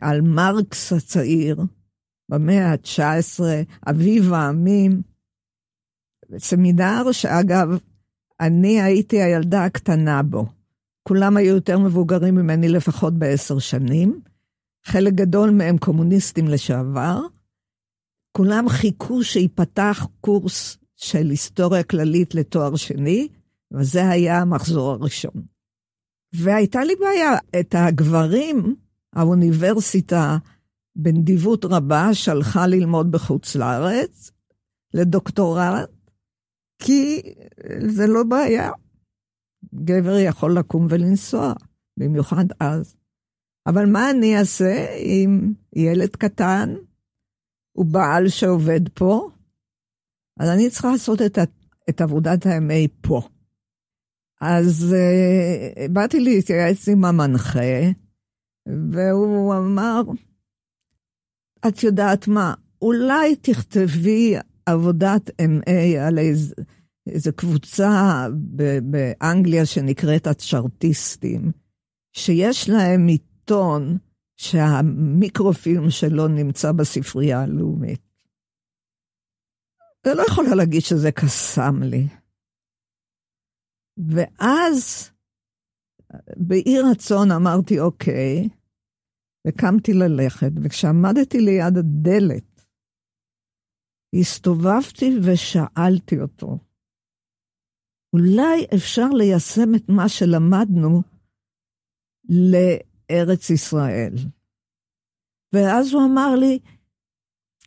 על 0.00 0.20
מרקס 0.20 0.92
הצעיר 0.92 1.56
במאה 2.28 2.72
ה-19, 2.72 3.40
אביב 3.90 4.32
העמים. 4.32 5.02
סמינר 6.38 7.12
שאגב, 7.12 7.68
אני 8.40 8.80
הייתי 8.82 9.22
הילדה 9.22 9.64
הקטנה 9.64 10.22
בו. 10.22 10.46
כולם 11.02 11.36
היו 11.36 11.54
יותר 11.54 11.78
מבוגרים 11.78 12.34
ממני 12.34 12.68
לפחות 12.68 13.14
בעשר 13.14 13.58
שנים. 13.58 14.20
חלק 14.84 15.12
גדול 15.12 15.50
מהם 15.50 15.78
קומוניסטים 15.78 16.48
לשעבר. 16.48 17.20
כולם 18.32 18.68
חיכו 18.68 19.24
שיפתח 19.24 20.06
קורס 20.20 20.78
של 20.96 21.30
היסטוריה 21.30 21.82
כללית 21.82 22.34
לתואר 22.34 22.76
שני, 22.76 23.28
וזה 23.72 24.08
היה 24.08 24.40
המחזור 24.40 24.90
הראשון. 24.90 25.42
והייתה 26.32 26.84
לי 26.84 26.94
בעיה, 27.00 27.30
את 27.60 27.74
הגברים, 27.78 28.76
האוניברסיטה 29.16 30.36
בנדיבות 30.96 31.64
רבה 31.64 32.14
שלחה 32.14 32.66
ללמוד 32.66 33.10
בחוץ 33.10 33.56
לארץ, 33.56 34.30
לדוקטורט, 34.94 35.90
כי 36.78 37.22
זה 37.88 38.06
לא 38.06 38.22
בעיה. 38.22 38.70
גבר 39.74 40.16
יכול 40.18 40.58
לקום 40.58 40.86
ולנסוע, 40.90 41.52
במיוחד 41.98 42.44
אז. 42.60 42.96
אבל 43.66 43.86
מה 43.86 44.10
אני 44.10 44.38
אעשה 44.38 44.86
עם 44.98 45.52
ילד 45.76 46.16
קטן 46.16 46.74
ובעל 47.76 48.28
שעובד 48.28 48.88
פה? 48.94 49.30
אז 50.40 50.48
אני 50.48 50.70
צריכה 50.70 50.90
לעשות 50.90 51.22
את, 51.22 51.38
את 51.88 52.00
עבודת 52.00 52.46
ה-MA 52.46 52.88
פה. 53.00 53.20
אז 54.40 54.94
uh, 54.94 55.92
באתי 55.92 56.20
להתייעץ 56.20 56.88
עם 56.88 57.04
המנחה, 57.04 57.60
והוא 58.66 59.54
אמר, 59.54 60.02
את 61.68 61.82
יודעת 61.82 62.28
מה, 62.28 62.54
אולי 62.82 63.36
תכתבי 63.36 64.34
עבודת 64.66 65.30
MA 65.30 65.98
על 66.06 66.18
איזה, 66.18 66.54
איזה 67.08 67.32
קבוצה 67.32 68.26
באנגליה 68.82 69.66
שנקראת 69.66 70.26
הצ'רטיסטים, 70.26 71.52
שיש 72.12 72.68
להם 72.68 73.06
עיתון 73.06 73.98
שהמיקרופילם 74.36 75.90
שלו 75.90 76.28
נמצא 76.28 76.72
בספרייה 76.72 77.42
הלאומית. 77.42 78.06
ולא 80.06 80.22
יכולה 80.22 80.54
להגיד 80.54 80.80
שזה 80.80 81.12
קסם 81.12 81.82
לי. 81.82 82.08
ואז 83.98 85.10
באי 86.36 86.76
רצון 86.90 87.30
אמרתי, 87.30 87.80
אוקיי, 87.80 88.48
וקמתי 89.48 89.92
ללכת, 89.92 90.50
וכשעמדתי 90.62 91.40
ליד 91.40 91.76
הדלת, 91.78 92.66
הסתובבתי 94.20 95.18
ושאלתי 95.22 96.20
אותו, 96.20 96.58
אולי 98.12 98.66
אפשר 98.74 99.08
ליישם 99.08 99.74
את 99.76 99.88
מה 99.88 100.08
שלמדנו 100.08 101.02
לארץ 102.28 103.50
ישראל. 103.50 104.14
ואז 105.54 105.92
הוא 105.92 106.02
אמר 106.04 106.34
לי, 106.36 106.58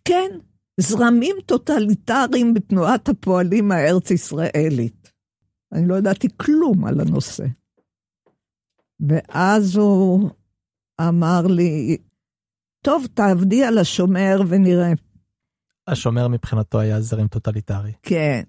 כן, 0.06 0.30
זרמים 0.80 1.36
טוטליטריים 1.46 2.54
בתנועת 2.54 3.10
הפועלים 3.10 3.72
הארץ-ישראלית. 3.72 5.12
אני 5.74 5.88
לא 5.88 5.96
ידעתי 5.96 6.28
כלום 6.38 6.86
על 6.86 7.00
הנושא. 7.00 7.44
ואז 9.00 9.76
הוא 9.76 10.30
אמר 11.02 11.42
לי, 11.56 11.98
טוב, 12.84 13.08
תעבדי 13.14 13.64
על 13.64 13.78
השומר 13.78 14.38
ונראה. 14.50 14.92
השומר 15.88 16.28
מבחינתו 16.28 16.80
היה 16.80 17.02
זרם 17.02 17.28
טוטליטרי. 17.28 17.94
כן. 18.04 18.44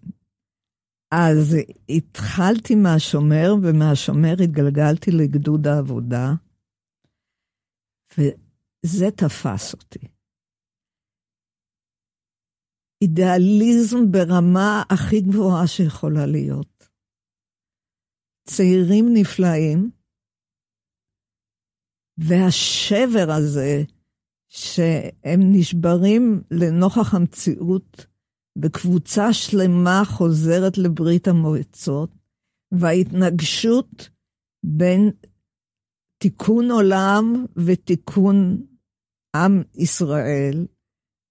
אז 1.11 1.57
התחלתי 1.89 2.75
מהשומר, 2.75 3.55
ומהשומר 3.63 4.35
התגלגלתי 4.45 5.11
לגדוד 5.11 5.67
העבודה, 5.67 6.33
וזה 8.19 9.11
תפס 9.17 9.73
אותי. 9.73 10.09
אידיאליזם 13.03 14.13
ברמה 14.13 14.83
הכי 14.91 15.21
גבוהה 15.21 15.67
שיכולה 15.67 16.27
להיות. 16.27 16.89
צעירים 18.45 19.07
נפלאים, 19.15 19.91
והשבר 22.21 23.31
הזה, 23.31 23.83
שהם 24.49 25.41
נשברים 25.41 26.43
לנוכח 26.51 27.15
המציאות, 27.15 28.07
וקבוצה 28.63 29.33
שלמה 29.33 30.03
חוזרת 30.05 30.79
לברית 30.79 31.29
המועצות, 31.29 32.11
וההתנגשות 32.73 34.09
בין 34.65 35.11
תיקון 36.19 36.71
עולם 36.71 37.45
ותיקון 37.57 38.67
עם 39.37 39.63
ישראל, 39.75 40.67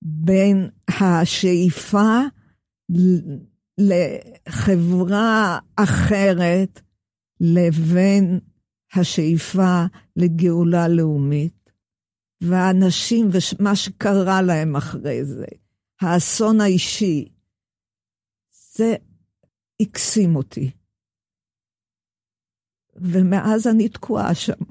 בין 0.01 0.69
השאיפה 0.87 2.21
לחברה 3.77 5.59
אחרת 5.75 6.81
לבין 7.39 8.39
השאיפה 8.95 9.83
לגאולה 10.15 10.87
לאומית, 10.87 11.71
והאנשים 12.41 13.29
ומה 13.31 13.75
שקרה 13.75 14.41
להם 14.41 14.75
אחרי 14.75 15.25
זה, 15.25 15.45
האסון 16.01 16.61
האישי, 16.61 17.29
זה 18.75 18.95
הקסים 19.81 20.35
אותי. 20.35 20.71
ומאז 22.95 23.67
אני 23.67 23.89
תקועה 23.89 24.35
שם. 24.35 24.63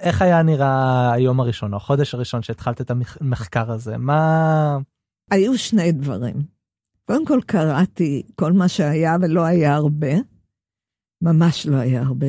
איך 0.00 0.22
היה 0.22 0.42
נראה 0.42 1.12
היום 1.12 1.40
הראשון, 1.40 1.72
או 1.72 1.76
החודש 1.76 2.14
הראשון 2.14 2.42
שהתחלת 2.42 2.80
את 2.80 2.90
המחקר 2.90 3.70
הזה? 3.70 3.96
מה... 3.96 4.78
היו 5.30 5.58
שני 5.58 5.92
דברים. 5.92 6.36
קודם 7.04 7.26
כל 7.26 7.40
קראתי 7.46 8.22
כל 8.34 8.52
מה 8.52 8.68
שהיה 8.68 9.16
ולא 9.22 9.44
היה 9.44 9.74
הרבה, 9.74 10.12
ממש 11.22 11.66
לא 11.66 11.76
היה 11.76 12.02
הרבה, 12.02 12.26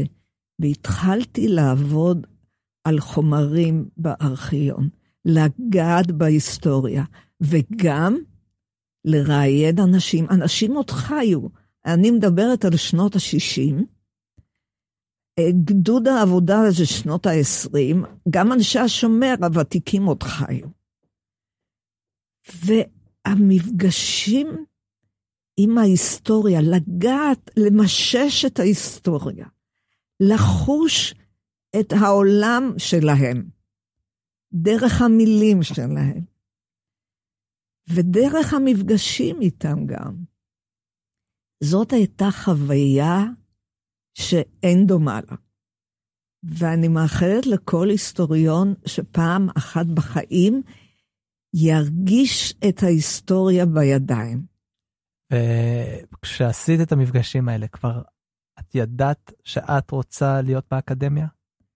והתחלתי 0.61 1.47
לעבוד 1.47 2.27
על 2.83 2.99
חומרים 2.99 3.89
בארכיון, 3.97 4.89
לגעת 5.25 6.11
בהיסטוריה, 6.11 7.03
וגם 7.41 8.17
לראיין 9.05 9.79
אנשים. 9.79 10.25
אנשים 10.29 10.75
עוד 10.75 10.89
חיו. 10.89 11.41
אני 11.85 12.11
מדברת 12.11 12.65
על 12.65 12.77
שנות 12.77 13.15
ה-60, 13.15 13.83
גדוד 15.65 16.07
העבודה 16.07 16.59
זה 16.69 16.85
שנות 16.85 17.25
ה-20, 17.25 18.07
גם 18.29 18.51
אנשי 18.51 18.79
השומר 18.79 19.33
הוותיקים 19.43 20.05
עוד 20.05 20.23
חיו. 20.23 20.67
והמפגשים 23.25 24.47
עם 25.57 25.77
ההיסטוריה, 25.77 26.61
לגעת, 26.61 27.49
למשש 27.57 28.45
את 28.45 28.59
ההיסטוריה, 28.59 29.45
לחוש 30.29 31.13
את 31.79 31.93
העולם 32.01 32.73
שלהם, 32.77 33.49
דרך 34.53 35.01
המילים 35.01 35.63
שלהם, 35.63 36.25
ודרך 37.89 38.53
המפגשים 38.53 39.41
איתם 39.41 39.85
גם. 39.85 40.15
זאת 41.63 41.93
הייתה 41.93 42.25
חוויה 42.43 43.23
שאין 44.13 44.85
דומה 44.87 45.19
לה. 45.29 45.37
ואני 46.43 46.87
מאחלת 46.87 47.45
לכל 47.45 47.89
היסטוריון 47.89 48.73
שפעם 48.85 49.49
אחת 49.57 49.85
בחיים 49.85 50.61
ירגיש 51.53 52.53
את 52.69 52.83
ההיסטוריה 52.83 53.65
בידיים. 53.65 54.45
וכשעשית 56.13 56.81
את 56.83 56.91
המפגשים 56.91 57.49
האלה, 57.49 57.67
כבר 57.67 58.01
את 58.61 58.75
ידעת 58.75 59.33
שאת 59.43 59.91
רוצה 59.91 60.41
להיות 60.41 60.65
באקדמיה? 60.71 61.27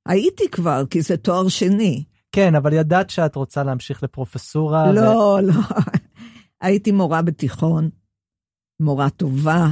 הייתי 0.06 0.43
כבר, 0.52 0.84
כי 0.89 1.02
זה 1.02 1.17
תואר 1.17 1.48
שני. 1.50 2.04
כן, 2.32 2.56
אבל 2.56 2.74
ידעת 2.74 3.10
שאת 3.10 3.36
רוצה 3.36 3.63
להמשיך 3.63 4.04
לפרופסורה? 4.04 4.91
לא, 4.91 5.00
ו... 5.00 5.41
לא. 5.41 5.54
הייתי 6.62 6.91
מורה 6.91 7.21
בתיכון, 7.21 7.89
מורה 8.80 9.10
טובה, 9.10 9.67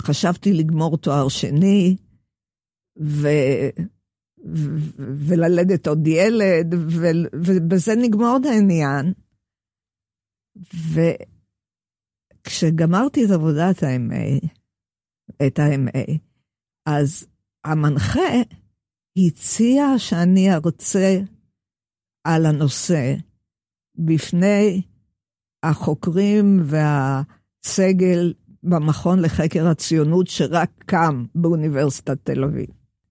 חשבתי 0.00 0.52
לגמור 0.52 0.96
תואר 0.96 1.28
שני, 1.28 1.96
ו... 3.00 3.28
ו... 4.54 4.78
וללדת 5.26 5.86
עוד 5.86 6.06
ילד, 6.06 6.74
ו... 6.74 7.06
ובזה 7.34 7.92
נגמור 8.02 8.38
את 8.40 8.46
העניין. 8.46 9.12
וכשגמרתי 12.44 13.24
את 13.24 13.30
עבודת 13.30 13.82
ה-MA, 13.82 14.48
את 15.46 15.58
ה-MA, 15.58 16.12
אז 16.86 17.26
המנחה 17.64 18.30
הציע 19.18 19.84
שאני 19.98 20.54
ארצה 20.54 21.18
על 22.24 22.46
הנושא 22.46 23.14
בפני 23.94 24.82
החוקרים 25.62 26.62
והסגל 26.64 28.34
במכון 28.62 29.18
לחקר 29.22 29.66
הציונות 29.66 30.26
שרק 30.26 30.70
קם 30.86 31.24
באוניברסיטת 31.34 32.18
תל 32.24 32.44
אביב. 32.44 32.66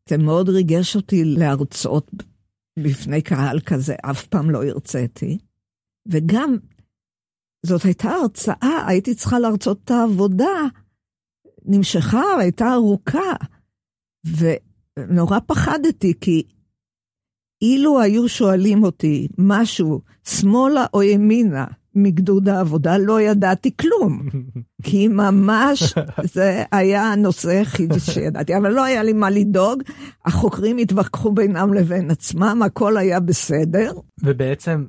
זה 0.10 0.18
מאוד 0.18 0.50
ריגש 0.50 0.96
אותי 0.96 1.24
להרצות 1.26 2.12
בפני 2.80 3.22
קהל 3.22 3.60
כזה, 3.60 3.96
אף 4.12 4.28
פעם 4.28 4.50
לא 4.50 4.64
הרציתי. 4.64 5.38
וגם, 6.08 6.58
זאת 7.66 7.84
הייתה 7.84 8.10
הרצאה, 8.10 8.88
הייתי 8.88 9.16
צריכה 9.16 9.40
להרצות 9.40 9.80
את 9.84 9.92
העבודה, 9.92 10.68
נמשכה, 11.68 12.24
הייתה 12.40 12.74
ארוכה. 12.74 13.34
ונורא 14.38 15.40
פחדתי, 15.46 16.14
כי 16.22 16.44
אילו 17.62 18.02
היו 18.02 18.30
שואלים 18.30 18.84
אותי 18.84 19.28
משהו, 19.38 20.02
שמאלה 20.28 20.86
או 20.94 21.04
ימינה, 21.04 21.66
מגדוד 21.96 22.50
העבודה, 22.50 22.98
לא 22.98 23.22
ידעתי 23.22 23.78
כלום. 23.78 24.22
כי 24.84 25.08
ממש 25.08 25.94
זה 26.24 26.64
היה 26.72 27.04
הנושא 27.04 27.50
היחיד 27.50 27.94
שידעתי, 28.00 28.58
אבל 28.58 28.72
לא 28.72 28.84
היה 28.84 29.04
לי 29.04 29.14
מה 29.14 29.30
לדאוג. 29.30 29.84
החוקרים 30.26 30.78
התווכחו 30.78 31.32
בינם 31.32 31.74
לבין 31.74 32.12
עצמם, 32.12 32.62
הכל 32.66 32.98
היה 32.98 33.20
בסדר. 33.20 33.92
ובעצם 34.24 34.86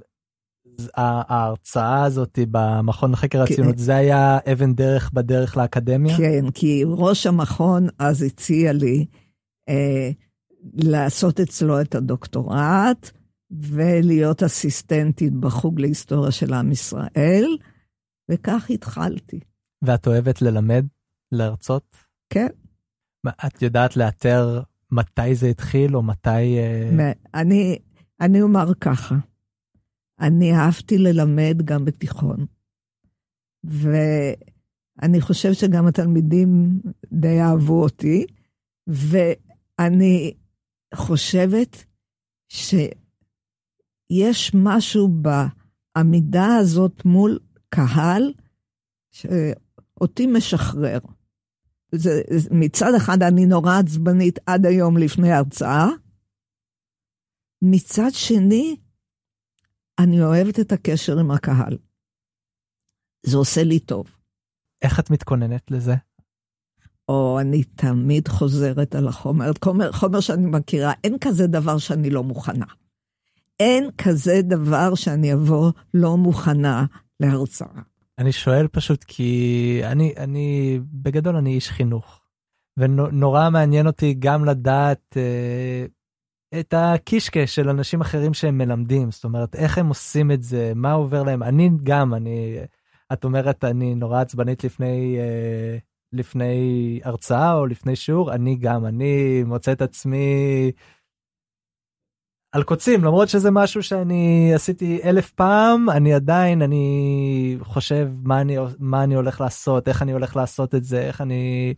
ההרצאה 0.97 2.05
הזאת 2.05 2.39
במכון 2.51 3.13
לחקר 3.13 3.47
כן. 3.47 3.53
הציונות, 3.53 3.79
זה 3.79 3.97
היה 3.97 4.39
אבן 4.53 4.75
דרך 4.75 5.11
בדרך 5.13 5.57
לאקדמיה? 5.57 6.17
כן, 6.17 6.51
כי 6.55 6.83
ראש 6.87 7.27
המכון 7.27 7.87
אז 7.99 8.23
הציע 8.23 8.73
לי 8.73 9.07
אה, 9.69 10.11
לעשות 10.75 11.41
אצלו 11.41 11.81
את 11.81 11.95
הדוקטורט. 11.95 13.11
ולהיות 13.51 14.43
אסיסטנטית 14.43 15.33
בחוג 15.33 15.81
להיסטוריה 15.81 16.31
של 16.31 16.55
עם 16.55 16.73
ישראל, 16.73 17.57
וכך 18.31 18.71
התחלתי. 18.71 19.41
ואת 19.85 20.07
אוהבת 20.07 20.43
ללמד, 20.43 20.87
להרצות? 21.33 21.97
כן. 22.31 22.47
מה, 23.25 23.31
את 23.47 23.63
יודעת 23.63 23.97
לאתר 23.97 24.63
מתי 24.93 25.35
זה 25.35 25.47
התחיל, 25.47 25.97
או 25.97 26.03
מתי... 26.03 26.59
אה, 26.59 27.13
אני, 27.35 27.79
אני 28.21 28.43
אומר 28.43 28.75
ככה, 28.75 29.15
אני 30.21 30.53
אהבתי 30.53 30.99
ללמד 30.99 31.63
גם 31.65 31.85
בתיכון, 31.85 32.47
ואני 33.65 35.21
חושבת 35.21 35.57
שגם 35.57 35.87
התלמידים 35.87 36.81
די 37.13 37.41
אהבו 37.41 37.83
אותי, 37.83 38.27
ואני 38.87 40.35
חושבת 40.95 41.85
ש... 42.49 42.75
יש 44.11 44.53
משהו 44.55 45.09
בעמידה 45.09 46.57
הזאת 46.57 47.05
מול 47.05 47.39
קהל 47.69 48.33
שאותי 49.11 50.27
משחרר. 50.27 50.99
זה, 51.95 52.23
מצד 52.51 52.95
אחד 52.97 53.23
אני 53.23 53.47
נורא 53.47 53.79
עצבנית 53.79 54.39
עד 54.47 54.67
היום 54.67 54.97
לפני 54.97 55.33
הרצאה, 55.33 55.87
מצד 57.63 58.11
שני, 58.13 58.77
אני 59.99 60.23
אוהבת 60.23 60.61
את 60.61 60.73
הקשר 60.73 61.19
עם 61.19 61.31
הקהל. 61.31 61.79
זה 63.27 63.37
עושה 63.37 63.63
לי 63.63 63.79
טוב. 63.79 64.07
איך 64.83 65.01
את 65.01 65.11
מתכוננת 65.11 65.71
לזה? 65.71 65.95
או 67.09 67.41
אני 67.41 67.65
תמיד 67.65 68.29
חוזרת 68.29 68.95
על 68.95 69.09
החומר, 69.09 69.51
חומר, 69.65 69.93
חומר 69.93 70.21
שאני 70.21 70.47
מכירה, 70.47 70.93
אין 71.05 71.17
כזה 71.21 71.47
דבר 71.47 71.79
שאני 71.79 72.11
לא 72.11 72.25
מוכנה. 72.25 72.67
אין 73.61 73.91
כזה 73.99 74.41
דבר 74.43 74.95
שאני 74.95 75.35
אבוא 75.35 75.73
לא 75.95 76.17
מוכנה 76.17 76.87
להרצאה. 77.21 77.83
אני 78.19 78.33
שואל 78.33 78.69
פשוט 78.69 79.05
כי 79.05 79.81
אני, 79.85 80.15
אני, 80.17 80.79
בגדול 80.93 81.37
אני 81.37 81.55
איש 81.55 81.71
חינוך. 81.71 82.21
ונורא 82.77 83.51
מעניין 83.51 83.87
אותי 83.87 84.15
גם 84.19 84.45
לדעת 84.45 85.17
אה, 85.17 85.87
את 86.61 86.75
הקישקע 86.77 87.47
של 87.47 87.69
אנשים 87.69 88.01
אחרים 88.01 88.35
שהם 88.35 88.59
מלמדים, 88.59 89.11
זאת 89.11 89.25
אומרת, 89.25 89.55
איך 89.55 89.79
הם 89.79 89.89
עושים 89.89 90.31
את 90.31 90.43
זה, 90.43 90.73
מה 90.75 90.93
עובר 90.93 91.23
להם. 91.23 91.43
אני 91.43 91.71
גם, 91.83 92.15
אני, 92.15 92.59
את 93.13 93.25
אומרת, 93.25 93.65
אני 93.65 93.95
נורא 93.95 94.21
עצבנית 94.21 94.65
לפני, 94.65 95.17
אה, 95.19 95.79
לפני 96.13 97.01
הרצאה 97.05 97.55
או 97.55 97.67
לפני 97.67 97.97
שיעור, 97.97 98.33
אני 98.33 98.57
גם, 98.57 98.87
אני 98.87 99.43
מוצא 99.47 99.73
את 99.73 99.83
עצמי 99.83 100.27
על 102.53 102.63
קוצים, 102.63 103.05
למרות 103.05 103.29
שזה 103.29 103.51
משהו 103.51 103.83
שאני 103.83 104.53
עשיתי 104.55 105.01
אלף 105.05 105.31
פעם, 105.31 105.91
אני 105.91 106.15
עדיין, 106.15 106.63
אני 106.63 107.57
חושב 107.61 108.09
מה 108.23 108.41
אני, 108.41 108.57
מה 108.79 109.05
אני 109.05 109.15
הולך 109.15 109.41
לעשות, 109.41 109.89
איך 109.89 110.03
אני 110.03 110.13
הולך 110.13 110.37
לעשות 110.37 110.75
את 110.75 110.85
זה, 110.85 111.01
איך 111.01 111.21
אני... 111.21 111.75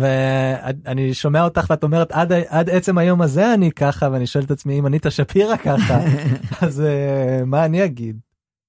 ואני 0.00 1.14
שומע 1.14 1.44
אותך 1.44 1.66
ואת 1.70 1.82
אומרת 1.82 2.12
עד, 2.12 2.32
עד 2.32 2.70
עצם 2.70 2.98
היום 2.98 3.22
הזה 3.22 3.54
אני 3.54 3.72
ככה 3.72 4.08
ואני 4.12 4.26
שואל 4.26 4.44
את 4.44 4.50
עצמי 4.50 4.78
אם 4.78 4.86
אניטה 4.86 5.10
שפירא 5.10 5.56
ככה 5.56 5.98
אז 6.66 6.80
uh, 6.80 7.44
מה 7.44 7.64
אני 7.64 7.84
אגיד. 7.84 8.20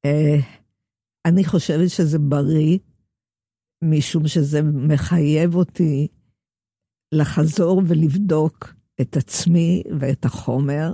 Uh, 0.07 0.09
אני 1.25 1.45
חושבת 1.45 1.89
שזה 1.89 2.19
בריא 2.19 2.77
משום 3.83 4.27
שזה 4.27 4.61
מחייב 4.61 5.55
אותי 5.55 6.07
לחזור 7.11 7.81
ולבדוק 7.88 8.73
את 9.01 9.17
עצמי 9.17 9.83
ואת 9.99 10.25
החומר 10.25 10.93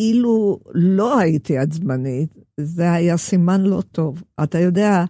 ואילו 0.00 0.60
לא 0.74 1.18
הייתי 1.18 1.58
עצבנית 1.58 2.34
זה 2.60 2.92
היה 2.92 3.16
סימן 3.16 3.60
לא 3.60 3.82
טוב 3.92 4.22
אתה 4.42 4.58
יודע. 4.58 5.04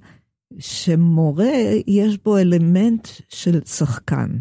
שמורה 0.58 1.52
יש 1.86 2.18
בו 2.18 2.38
אלמנט 2.38 3.08
של 3.28 3.64
שחקן. 3.64 4.38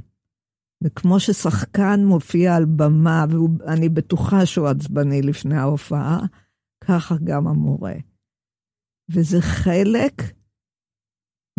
וכמו 0.84 1.20
ששחקן 1.20 2.06
מופיע 2.06 2.56
על 2.56 2.66
במה, 2.66 3.26
ואני 3.60 3.90
בטוחה 3.90 4.46
שהוא 4.46 4.68
עצבני 4.68 5.22
לפני 5.22 5.56
ההופעה, 5.56 6.20
ככה 6.84 7.16
גם 7.24 7.48
המורה. 7.48 7.96
וזה 9.10 9.42
חלק 9.42 10.22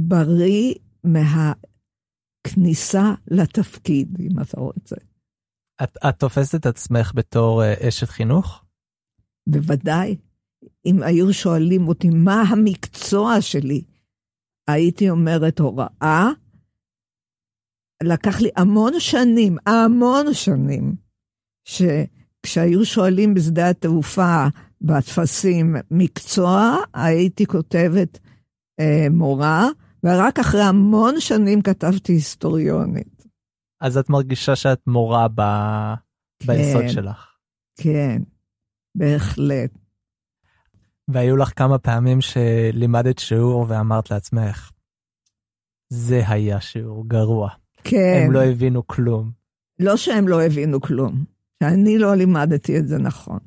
בריא 0.01 0.75
מהכניסה 1.05 3.15
לתפקיד, 3.31 4.21
אם 4.21 4.41
אתה 4.41 4.61
רוצה. 4.61 4.97
את, 5.83 5.97
את 6.09 6.19
תופסת 6.19 6.61
את 6.61 6.67
עצמך 6.67 7.13
בתור 7.15 7.63
uh, 7.63 7.89
אשת 7.89 8.09
חינוך? 8.09 8.65
בוודאי. 9.49 10.17
אם 10.87 11.03
היו 11.03 11.33
שואלים 11.33 11.89
אותי 11.89 12.11
מה 12.11 12.43
המקצוע 12.43 13.41
שלי, 13.41 13.85
הייתי 14.73 15.11
אומרת 15.11 15.59
הוראה. 15.59 16.29
לקח 18.03 18.41
לי 18.41 18.51
המון 18.57 18.93
שנים, 18.99 19.57
המון 19.67 20.35
שנים, 20.35 20.95
שכשהיו 21.65 22.85
שואלים 22.85 23.35
בשדה 23.35 23.71
התעופה 23.71 24.47
בטפסים 24.81 25.77
מקצוע, 25.91 26.77
הייתי 26.95 27.47
כותבת 27.47 28.19
אה, 28.81 29.07
מורה, 29.11 29.67
ורק 30.05 30.39
אחרי 30.39 30.63
המון 30.63 31.21
שנים 31.21 31.63
כתבתי 31.63 32.13
היסטוריונית. 32.13 33.27
אז 33.81 33.99
את 33.99 34.11
מרגישה 34.11 34.57
שאת 34.57 34.81
מורה 34.87 35.29
ב... 35.29 35.41
כן, 36.43 36.47
ביסוד 36.47 36.89
שלך. 36.89 37.27
כן, 37.81 38.23
בהחלט. 38.95 39.71
והיו 41.13 41.37
לך 41.37 41.53
כמה 41.57 41.79
פעמים 41.79 42.21
שלימדת 42.21 43.19
שיעור 43.19 43.67
ואמרת 43.69 44.11
לעצמך, 44.11 44.71
זה 45.89 46.23
היה 46.29 46.61
שיעור 46.61 47.09
גרוע. 47.09 47.51
כן. 47.85 48.23
הם 48.25 48.33
לא 48.33 48.45
הבינו 48.45 48.87
כלום. 48.87 49.31
לא 49.79 49.97
שהם 49.97 50.29
לא 50.29 50.43
הבינו 50.43 50.81
כלום, 50.81 51.25
שאני 51.63 51.99
לא 51.99 52.15
לימדתי 52.15 52.79
את 52.79 52.89
זה 52.89 52.99
נכון. 52.99 53.39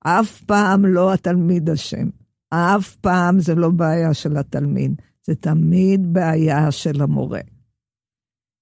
אף 0.00 0.40
פעם 0.40 0.86
לא 0.86 1.12
התלמיד 1.12 1.70
אשם. 1.70 2.08
אף 2.50 2.96
פעם 2.96 3.40
זה 3.40 3.54
לא 3.54 3.70
בעיה 3.70 4.14
של 4.14 4.36
התלמיד, 4.36 5.02
זה 5.26 5.34
תמיד 5.34 6.12
בעיה 6.12 6.70
של 6.72 7.02
המורה. 7.02 7.40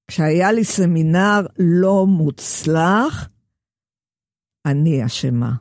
כשהיה 0.08 0.52
לי 0.52 0.64
סמינר 0.64 1.46
לא 1.58 2.06
מוצלח, 2.06 3.28
אני 4.66 5.06
אשמה. 5.06 5.52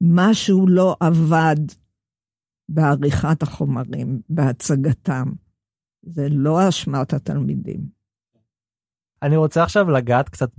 משהו 0.00 0.66
לא 0.66 0.96
עבד 1.00 1.56
בעריכת 2.68 3.42
החומרים, 3.42 4.20
בהצגתם. 4.28 5.32
זה 6.02 6.28
לא 6.30 6.68
אשמת 6.68 7.12
התלמידים. 7.12 7.80
אני 9.22 9.36
רוצה 9.36 9.62
עכשיו 9.62 9.90
לגעת 9.90 10.28
קצת 10.28 10.50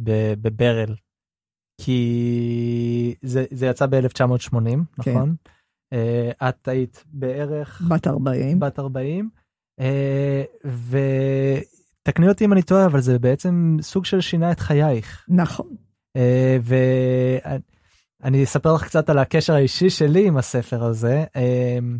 בברל, 0.41 0.95
כי 1.81 3.15
זה, 3.21 3.45
זה 3.51 3.65
יצא 3.65 3.85
ב-1980, 3.85 4.51
כן. 4.51 5.11
נכון? 5.11 5.35
Uh, 5.93 6.47
את 6.49 6.67
היית 6.67 7.03
בערך... 7.07 7.81
בת 7.89 8.07
40. 8.07 8.59
בת 8.59 8.79
40. 8.79 9.29
Uh, 9.79 9.83
ותקני 12.03 12.29
אותי 12.29 12.45
אם 12.45 12.53
אני 12.53 12.61
טועה, 12.61 12.85
אבל 12.85 13.01
זה 13.01 13.19
בעצם 13.19 13.77
סוג 13.81 14.05
של 14.05 14.21
שינה 14.21 14.51
את 14.51 14.59
חייך. 14.59 15.25
נכון. 15.29 15.75
Uh, 16.17 16.21
ו... 16.61 16.75
אני 18.23 18.43
אספר 18.43 18.73
לך 18.73 18.83
קצת 18.83 19.09
על 19.09 19.19
הקשר 19.19 19.53
האישי 19.53 19.89
שלי 19.89 20.27
עם 20.27 20.37
הספר 20.37 20.83
הזה. 20.83 21.25
אמ, 21.35 21.97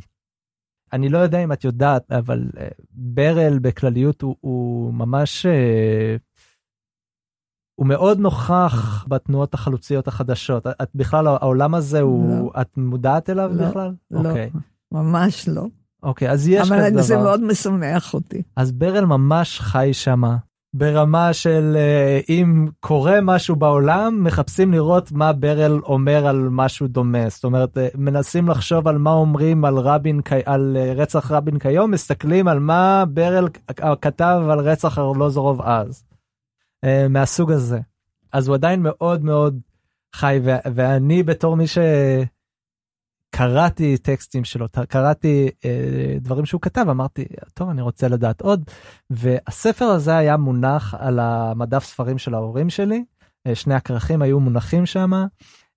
אני 0.94 1.10
לא 1.10 1.18
יודע 1.18 1.44
אם 1.44 1.52
את 1.52 1.64
יודעת, 1.64 2.12
אבל 2.12 2.44
אה, 2.60 2.68
ברל 2.92 3.60
בכלליות 3.62 4.22
הוא, 4.22 4.36
הוא 4.42 4.94
ממש... 4.94 5.46
אה, 5.46 6.16
הוא 7.80 7.88
מאוד 7.88 8.20
נוכח 8.20 9.06
בתנועות 9.08 9.54
החלוציות 9.54 10.08
החדשות. 10.08 10.68
את 10.68 10.90
בכלל, 10.96 11.28
העולם 11.28 11.76
הזה, 11.76 12.02
הוא, 12.02 12.40
לא. 12.56 12.62
את 12.62 12.78
מודעת 12.78 13.30
אליו 13.30 13.52
לא, 13.54 13.68
בכלל? 13.68 13.94
לא, 14.12 14.20
okay. 14.20 14.28
אוקיי. 14.28 14.50
ממש 14.92 15.48
לא. 15.50 15.66
אוקיי, 16.04 16.30
okay, 16.30 16.32
אז 16.32 16.48
יש 16.48 16.62
כזה 16.62 16.76
דבר. 16.76 16.88
אבל 16.90 17.02
זה 17.02 17.18
מאוד 17.18 17.44
משמח 17.44 18.14
אותי. 18.14 18.42
אז 18.56 18.72
ברל 18.72 19.06
ממש 19.06 19.60
חי 19.60 19.90
שמה. 19.94 20.38
ברמה 20.78 21.34
של 21.34 21.74
אה, 21.76 22.20
אם 22.30 22.68
קורה 22.80 23.22
משהו 23.22 23.56
בעולם 23.56 24.24
מחפשים 24.24 24.72
לראות 24.72 25.12
מה 25.12 25.34
ברל 25.34 25.80
אומר 25.84 26.28
על 26.28 26.48
משהו 26.52 26.88
דומה. 26.88 27.30
זאת 27.30 27.44
אומרת 27.44 27.78
אה, 27.78 27.88
מנסים 27.96 28.48
לחשוב 28.48 28.88
על 28.88 28.98
מה 28.98 29.12
אומרים 29.12 29.66
על 29.66 29.78
רבין 29.78 30.22
על 30.46 30.78
אה, 30.80 30.94
רצח 30.94 31.32
רבין 31.32 31.60
כיום 31.60 31.92
מסתכלים 31.92 32.48
על 32.48 32.60
מה 32.60 33.04
ברל 33.08 33.48
כתב 34.02 34.42
על 34.50 34.60
רצח 34.60 34.98
ארלוזורוב 34.98 35.62
אז 35.62 36.04
מהסוג 37.10 37.52
הזה. 37.52 37.80
אז 38.34 38.48
הוא 38.48 38.56
עדיין 38.56 38.80
מאוד 38.84 39.24
מאוד 39.24 39.60
חי 40.16 40.40
ואני 40.76 41.24
בתור 41.24 41.58
מי 41.58 41.68
ש... 41.68 41.78
קראתי 43.30 43.98
טקסטים 43.98 44.44
שלו, 44.44 44.68
קראתי 44.90 45.50
אה, 45.66 46.18
דברים 46.20 46.46
שהוא 46.46 46.62
כתב, 46.62 46.86
אמרתי, 46.90 47.26
טוב, 47.54 47.70
אני 47.70 47.82
רוצה 47.82 48.08
לדעת 48.08 48.42
עוד. 48.42 48.64
והספר 49.10 49.86
הזה 49.86 50.18
היה 50.18 50.38
מונח 50.38 50.94
על 51.00 51.20
המדף 51.20 51.84
ספרים 51.84 52.18
של 52.18 52.34
ההורים 52.34 52.70
שלי, 52.70 53.04
אה, 53.48 53.56
שני 53.56 53.74
הכרכים 53.74 54.22
היו 54.22 54.40
מונחים 54.40 54.86
שם, 54.86 55.14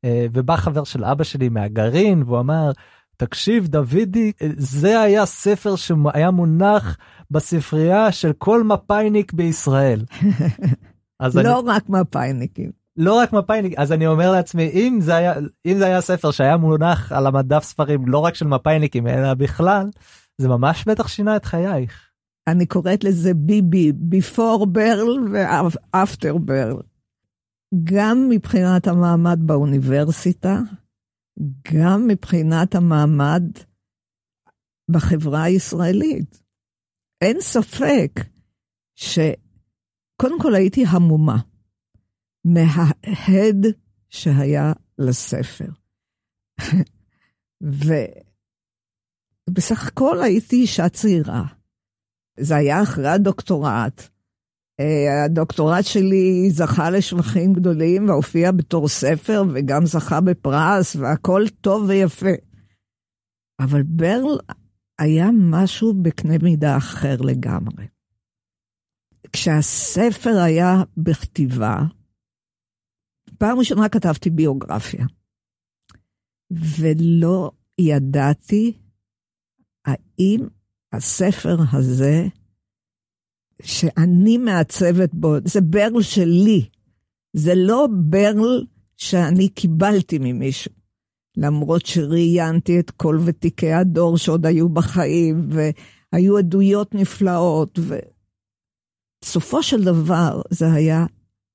אה, 0.05 0.27
ובא 0.33 0.57
חבר 0.57 0.85
של 0.85 1.05
אבא 1.05 1.25
שלי 1.25 1.49
מהגרעין, 1.49 2.23
והוא 2.23 2.41
אמר, 2.41 2.73
תקשיב 3.17 3.67
דוידי, 3.67 4.33
זה 4.57 5.01
היה 5.01 5.27
ספר 5.27 5.77
שהיה 5.77 6.31
מונח 6.31 6.97
בספרייה 7.31 8.13
של 8.13 8.33
כל 8.33 8.65
מפאיניק 8.65 9.33
בישראל. 9.33 10.05
לא 11.35 11.61
אני... 11.61 11.69
רק 11.69 11.89
מפאיניקים. 11.89 12.80
לא 12.97 13.15
רק 13.15 13.33
מפאיניק 13.33 13.79
אז 13.79 13.93
אני 13.93 14.07
אומר 14.07 14.33
לעצמי 14.33 14.71
אם 14.73 14.99
זה 15.01 15.17
היה 15.17 15.35
אם 15.67 15.79
זה 15.79 15.87
היה 15.87 16.01
ספר 16.01 16.31
שהיה 16.31 16.57
מונח 16.57 17.13
על 17.13 17.27
המדף 17.27 17.63
ספרים 17.65 18.09
לא 18.09 18.19
רק 18.19 18.35
של 18.35 18.47
מפאיניקים 18.47 19.07
אלא 19.07 19.35
בכלל 19.35 19.91
זה 20.41 20.49
ממש 20.49 20.85
בטח 20.89 21.09
שינה 21.09 21.37
את 21.37 21.45
חייך. 21.45 22.11
אני 22.49 22.67
קוראת 22.67 23.05
לזה 23.05 23.35
ביבי 23.35 23.93
before 24.11 24.67
ברל 24.67 25.19
ואפטר 25.33 26.37
ברל. 26.39 26.83
גם 27.85 28.29
מבחינת 28.29 28.87
המעמד 28.87 29.39
באוניברסיטה, 29.47 30.59
גם 31.73 32.07
מבחינת 32.09 32.75
המעמד 32.75 33.43
בחברה 34.91 35.43
הישראלית. 35.43 36.43
אין 37.21 37.41
ספק 37.41 38.21
שקודם 38.95 40.41
כל 40.43 40.55
הייתי 40.55 40.85
המומה 40.89 41.39
מההד 42.45 43.67
שהיה 44.11 44.73
לספר. 44.99 45.69
ובסך 49.51 49.87
הכל 49.87 50.23
הייתי 50.23 50.57
אישה 50.57 50.89
צעירה. 50.89 51.45
זה 52.41 52.57
היה 52.57 52.83
אחרי 52.83 53.09
הדוקטורט. 53.09 54.09
אה, 54.81 55.25
הדוקטורט 55.25 55.85
שלי 55.85 56.51
זכה 56.51 56.91
לשבחים 56.91 57.53
גדולים 57.53 58.09
והופיע 58.09 58.53
בתור 58.53 58.89
ספר 58.89 59.43
וגם 59.55 59.87
זכה 59.87 60.21
בפרס 60.21 60.97
והכל 60.97 61.45
טוב 61.61 61.85
ויפה. 61.89 62.31
אבל 63.61 63.83
ברל 63.83 64.39
היה 64.99 65.27
משהו 65.33 65.95
בקנה 66.03 66.35
מידה 66.43 66.77
אחר 66.77 67.17
לגמרי. 67.21 67.87
כשהספר 69.33 70.39
היה 70.45 70.83
בכתיבה, 70.97 71.77
פעם 73.41 73.59
ראשונה 73.59 73.89
כתבתי 73.89 74.31
ביוגרפיה, 74.31 75.07
ולא 76.51 77.51
ידעתי 77.79 78.79
האם 79.85 80.49
הספר 80.93 81.57
הזה, 81.73 82.27
שאני 83.63 84.39
מעצבת 84.39 85.15
בו, 85.15 85.35
זה 85.45 85.61
ברל 85.61 86.03
שלי, 86.03 86.69
זה 87.33 87.53
לא 87.55 87.89
ברל 88.11 88.67
שאני 88.97 89.49
קיבלתי 89.49 90.19
ממישהו. 90.21 90.73
למרות 91.37 91.87
שראיינתי 91.87 92.81
את 92.81 92.91
כל 92.91 93.19
ותיקי 93.25 93.73
הדור 93.73 94.19
שעוד 94.19 94.47
היו 94.47 94.69
בחיים, 94.69 95.49
והיו 95.51 96.39
עדויות 96.39 96.95
נפלאות, 96.95 97.79
ובסופו 99.23 99.63
של 99.63 99.85
דבר 99.85 100.43
זה 100.51 100.73
היה 100.73 101.07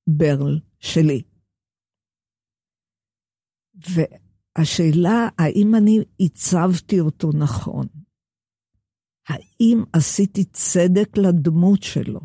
ברל 0.06 0.58
שלי. 0.80 1.22
והשאלה, 3.76 5.28
האם 5.38 5.74
אני 5.74 5.98
עיצבתי 6.18 7.00
אותו 7.00 7.30
נכון? 7.38 7.86
האם 9.28 9.84
עשיתי 9.92 10.44
צדק 10.44 11.16
לדמות 11.16 11.82
שלו? 11.82 12.20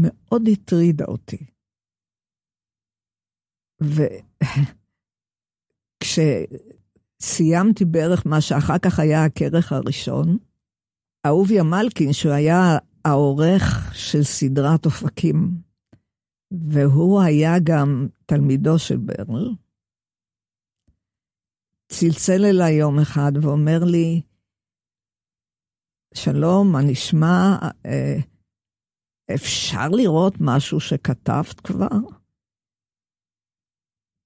מאוד 0.00 0.42
הטרידה 0.52 1.04
אותי. 1.04 1.46
וכשסיימתי 6.02 7.84
בערך 7.84 8.26
מה 8.26 8.40
שאחר 8.40 8.78
כך 8.78 8.98
היה 8.98 9.24
הכרך 9.24 9.72
הראשון, 9.72 10.38
אהוביה 11.26 11.62
מלכין, 11.62 12.12
שהוא 12.12 12.32
היה 12.32 12.78
העורך 13.04 13.94
של 13.94 14.22
סדרת 14.22 14.86
אופקים, 14.86 15.69
והוא 16.50 17.20
היה 17.22 17.52
גם 17.64 18.08
תלמידו 18.26 18.78
של 18.78 18.96
ברל, 18.96 19.54
צלצל 21.88 22.44
אליי 22.44 22.74
יום 22.74 22.98
אחד 22.98 23.32
ואומר 23.42 23.84
לי, 23.84 24.22
שלום, 26.14 26.72
מה 26.72 26.78
נשמע? 26.82 27.58
אה, 27.86 28.16
אפשר 29.34 29.88
לראות 29.88 30.34
משהו 30.40 30.80
שכתבת 30.80 31.60
כבר? 31.60 31.98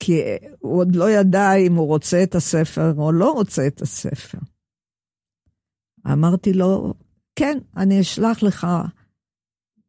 כי 0.03 0.21
הוא 0.59 0.81
עוד 0.81 0.97
לא 0.97 1.11
ידע 1.11 1.55
אם 1.67 1.75
הוא 1.75 1.87
רוצה 1.87 2.23
את 2.23 2.35
הספר 2.35 2.93
או 2.99 3.13
לא 3.13 3.33
רוצה 3.33 3.67
את 3.67 3.81
הספר. 3.83 4.39
אמרתי 6.13 6.53
לו, 6.53 6.95
כן, 7.37 7.59
אני 7.77 8.01
אשלח 8.01 8.43
לך 8.43 8.67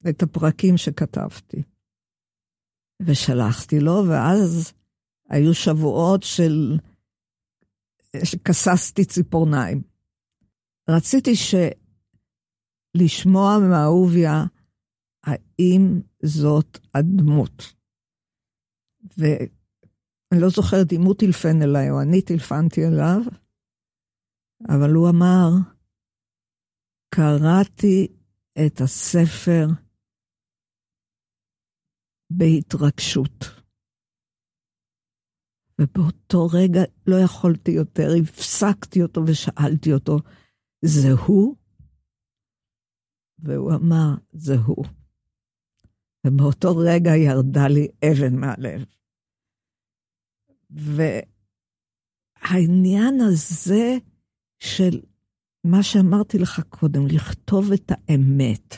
את 0.10 0.24
הפרקים 0.24 0.78
שכתבתי. 0.78 1.75
ושלחתי 3.02 3.80
לו, 3.80 4.04
ואז 4.10 4.74
היו 5.30 5.54
שבועות 5.54 6.24
של... 6.24 6.78
שכססתי 8.24 9.06
ציפורניים. 9.06 9.82
רציתי 10.90 11.36
ש... 11.36 11.56
לשמוע 12.96 13.58
מאהוביה 13.70 14.44
האם 15.24 16.02
זאת 16.24 16.78
הדמות. 16.94 17.74
ואני 19.18 20.42
לא 20.42 20.50
זוכרת 20.50 20.94
אם 20.94 21.02
הוא 21.02 21.16
טילפן 21.16 21.62
אליי 21.62 21.90
או 21.92 22.02
אני 22.02 22.22
טילפנתי 22.22 22.82
אליו, 22.86 23.22
אבל 24.70 24.92
הוא 24.92 25.10
אמר, 25.10 25.50
קראתי 27.16 28.08
את 28.66 28.82
הספר 28.82 29.68
בהתרגשות. 32.30 33.46
ובאותו 35.82 36.48
רגע 36.54 36.82
לא 37.08 37.16
יכולתי 37.16 37.72
יותר, 37.72 38.08
הפסקתי 38.22 39.02
אותו 39.04 39.22
ושאלתי 39.28 39.94
אותו, 39.94 40.18
זה 40.86 41.12
הוא? 41.28 41.56
והוא 43.40 43.74
אמר, 43.76 44.16
זה 44.32 44.56
הוא. 44.66 44.86
ובאותו 46.28 46.78
רגע 46.78 47.16
ירדה 47.16 47.68
לי 47.68 47.88
אבן 48.12 48.36
מהלב. 48.36 48.86
והעניין 52.42 53.22
הזה 53.30 53.98
של 54.60 55.02
מה 55.64 55.84
שאמרתי 55.84 56.38
לך 56.38 56.60
קודם, 56.70 57.08
לכתוב 57.08 57.72
את 57.74 57.92
האמת. 57.92 58.76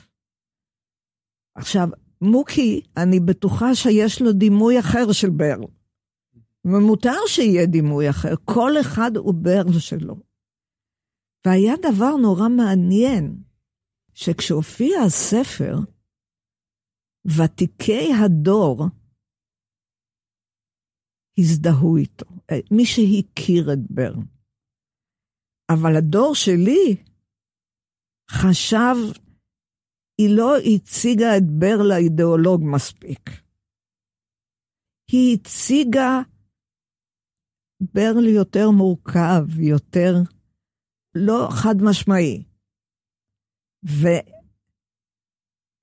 עכשיו, 1.56 1.88
מוקי, 2.22 2.82
אני 2.97 3.20
בטוחה 3.20 3.76
שיש 3.76 4.22
לו 4.22 4.34
דימוי 4.34 4.80
אחר 4.80 5.11
של 5.11 5.30
ברל. 5.30 5.68
ומותר 6.65 7.20
שיהיה 7.28 7.65
דימוי 7.65 8.09
אחר, 8.09 8.34
כל 8.45 8.72
אחד 8.82 9.11
הוא 9.18 9.34
ברל 9.34 9.80
שלו. 9.80 10.15
והיה 11.45 11.74
דבר 11.82 12.15
נורא 12.22 12.49
מעניין, 12.49 13.43
שכשהופיע 14.13 15.01
הספר, 15.05 15.74
ותיקי 17.26 18.09
הדור 18.24 18.86
הזדהו 21.39 21.97
איתו, 21.97 22.26
מי 22.72 22.86
שהכיר 22.86 23.74
את 23.74 23.80
ברן. 23.89 24.24
אבל 25.70 25.95
הדור 25.97 26.36
שלי 26.36 27.03
חשב, 28.32 28.95
היא 30.18 30.30
לא 30.38 30.57
הציגה 30.57 31.38
את 31.38 31.43
בר 31.59 31.78
לאידיאולוג 31.89 32.61
מספיק. 32.63 33.30
היא 35.11 35.38
הציגה 35.39 36.22
ברל 37.82 38.28
יותר 38.28 38.72
מורכב, 38.78 39.59
יותר 39.59 40.13
לא 41.15 41.47
חד 41.51 41.76
משמעי. 41.82 42.43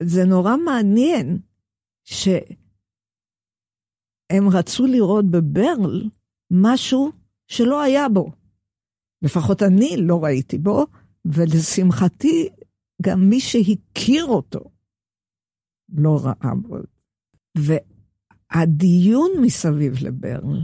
וזה 0.03 0.21
נורא 0.29 0.57
מעניין 0.65 1.37
שהם 2.03 2.49
רצו 4.53 4.85
לראות 4.85 5.25
בברל 5.31 6.09
משהו 6.51 7.11
שלא 7.47 7.81
היה 7.81 8.09
בו. 8.09 8.31
לפחות 9.21 9.61
אני 9.61 9.95
לא 10.07 10.23
ראיתי 10.23 10.57
בו, 10.57 10.85
ולשמחתי, 11.25 12.49
גם 13.01 13.29
מי 13.29 13.39
שהכיר 13.39 14.25
אותו 14.25 14.59
לא 15.89 16.19
ראה 16.23 16.55
בו. 16.55 16.77
והדיון 17.57 19.31
מסביב 19.41 19.93
לברל 20.01 20.61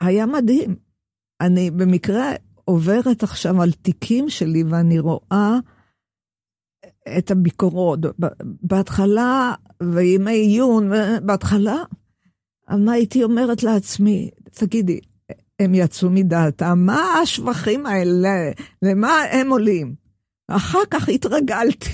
היה 0.00 0.26
מדהים. 0.26 0.76
אני 1.40 1.70
במקרה 1.70 2.32
עוברת 2.64 3.22
עכשיו 3.22 3.62
על 3.62 3.72
תיקים 3.72 4.28
שלי 4.28 4.64
ואני 4.64 4.98
רואה 4.98 5.58
את 7.18 7.30
הביקורות. 7.30 7.98
בהתחלה, 8.62 9.54
וימי 9.82 10.32
עיון, 10.32 10.90
בהתחלה, 11.26 11.76
מה 12.70 12.92
הייתי 12.92 13.24
אומרת 13.24 13.62
לעצמי, 13.62 14.30
תגידי, 14.50 15.00
הם 15.58 15.74
יצאו 15.74 16.10
מדעתם, 16.10 16.78
מה 16.78 17.02
השבחים 17.22 17.86
האלה, 17.86 18.50
למה 18.82 19.22
הם 19.32 19.50
עולים? 19.50 20.03
אחר 20.48 20.78
כך 20.90 21.08
התרגלתי. 21.08 21.90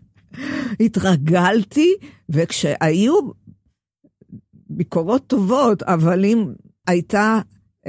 התרגלתי, 0.84 1.94
וכשהיו 2.28 3.14
ביקורות 4.70 5.26
טובות, 5.26 5.82
אבל 5.82 6.24
אם 6.24 6.54
הייתה 6.86 7.38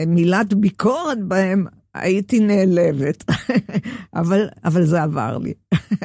מילת 0.07 0.53
ביקורת 0.53 1.23
בהם, 1.27 1.65
הייתי 1.93 2.39
נעלבת. 2.39 3.23
אבל, 4.21 4.49
אבל 4.63 4.85
זה 4.85 5.03
עבר 5.03 5.37
לי. 5.37 5.53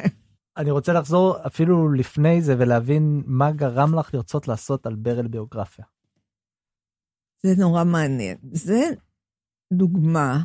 אני 0.57 0.71
רוצה 0.71 0.93
לחזור 0.93 1.35
אפילו 1.47 1.91
לפני 1.93 2.41
זה 2.41 2.55
ולהבין 2.59 3.23
מה 3.25 3.51
גרם 3.51 3.99
לך 3.99 4.13
לרצות 4.13 4.47
לעשות 4.47 4.85
על 4.85 4.95
ברל 4.95 5.27
ביוגרפיה. 5.27 5.85
זה 7.43 7.49
נורא 7.57 7.83
מעניין. 7.83 8.37
זה 8.51 8.81
דוגמה 9.73 10.43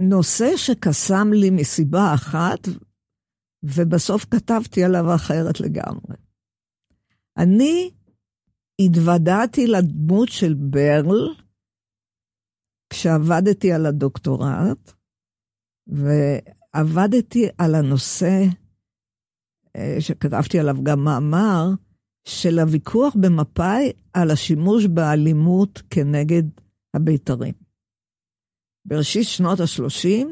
לנושא 0.00 0.56
שקסם 0.56 1.32
לי 1.32 1.50
מסיבה 1.50 2.14
אחת, 2.14 2.68
ובסוף 3.62 4.24
כתבתי 4.24 4.84
עליו 4.84 5.14
אחרת 5.14 5.60
לגמרי. 5.60 6.16
אני 7.38 7.90
התוודעתי 8.80 9.66
לדמות 9.66 10.28
של 10.28 10.54
ברל 10.54 11.34
כשעבדתי 12.90 13.72
על 13.72 13.86
הדוקטורט, 13.86 14.92
ועבדתי 15.86 17.48
על 17.58 17.74
הנושא 17.74 18.42
אה, 19.76 19.96
שכתבתי 20.00 20.58
עליו 20.58 20.76
גם 20.82 21.04
מאמר, 21.04 21.66
של 22.26 22.58
הוויכוח 22.58 23.14
במפא"י 23.20 23.92
על 24.12 24.30
השימוש 24.30 24.86
באלימות 24.86 25.82
כנגד 25.90 26.42
הבית"רים. 26.94 27.63
בראשית 28.84 29.26
שנות 29.26 29.60
ה-30, 29.60 30.26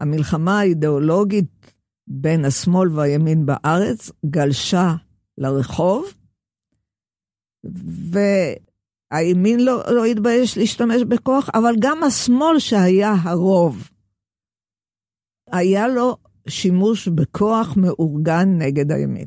המלחמה 0.00 0.58
האידיאולוגית 0.60 1.72
בין 2.06 2.44
השמאל 2.44 2.88
והימין 2.92 3.46
בארץ 3.46 4.10
גלשה 4.26 4.94
לרחוב, 5.38 6.14
והימין 8.10 9.60
לא, 9.60 9.82
לא 9.94 10.04
התבייש 10.04 10.58
להשתמש 10.58 11.02
בכוח, 11.08 11.48
אבל 11.54 11.74
גם 11.80 12.02
השמאל 12.02 12.58
שהיה 12.58 13.12
הרוב, 13.22 13.90
היה 15.50 15.88
לו 15.88 16.16
שימוש 16.48 17.08
בכוח 17.08 17.76
מאורגן 17.76 18.48
נגד 18.58 18.92
הימין. 18.92 19.26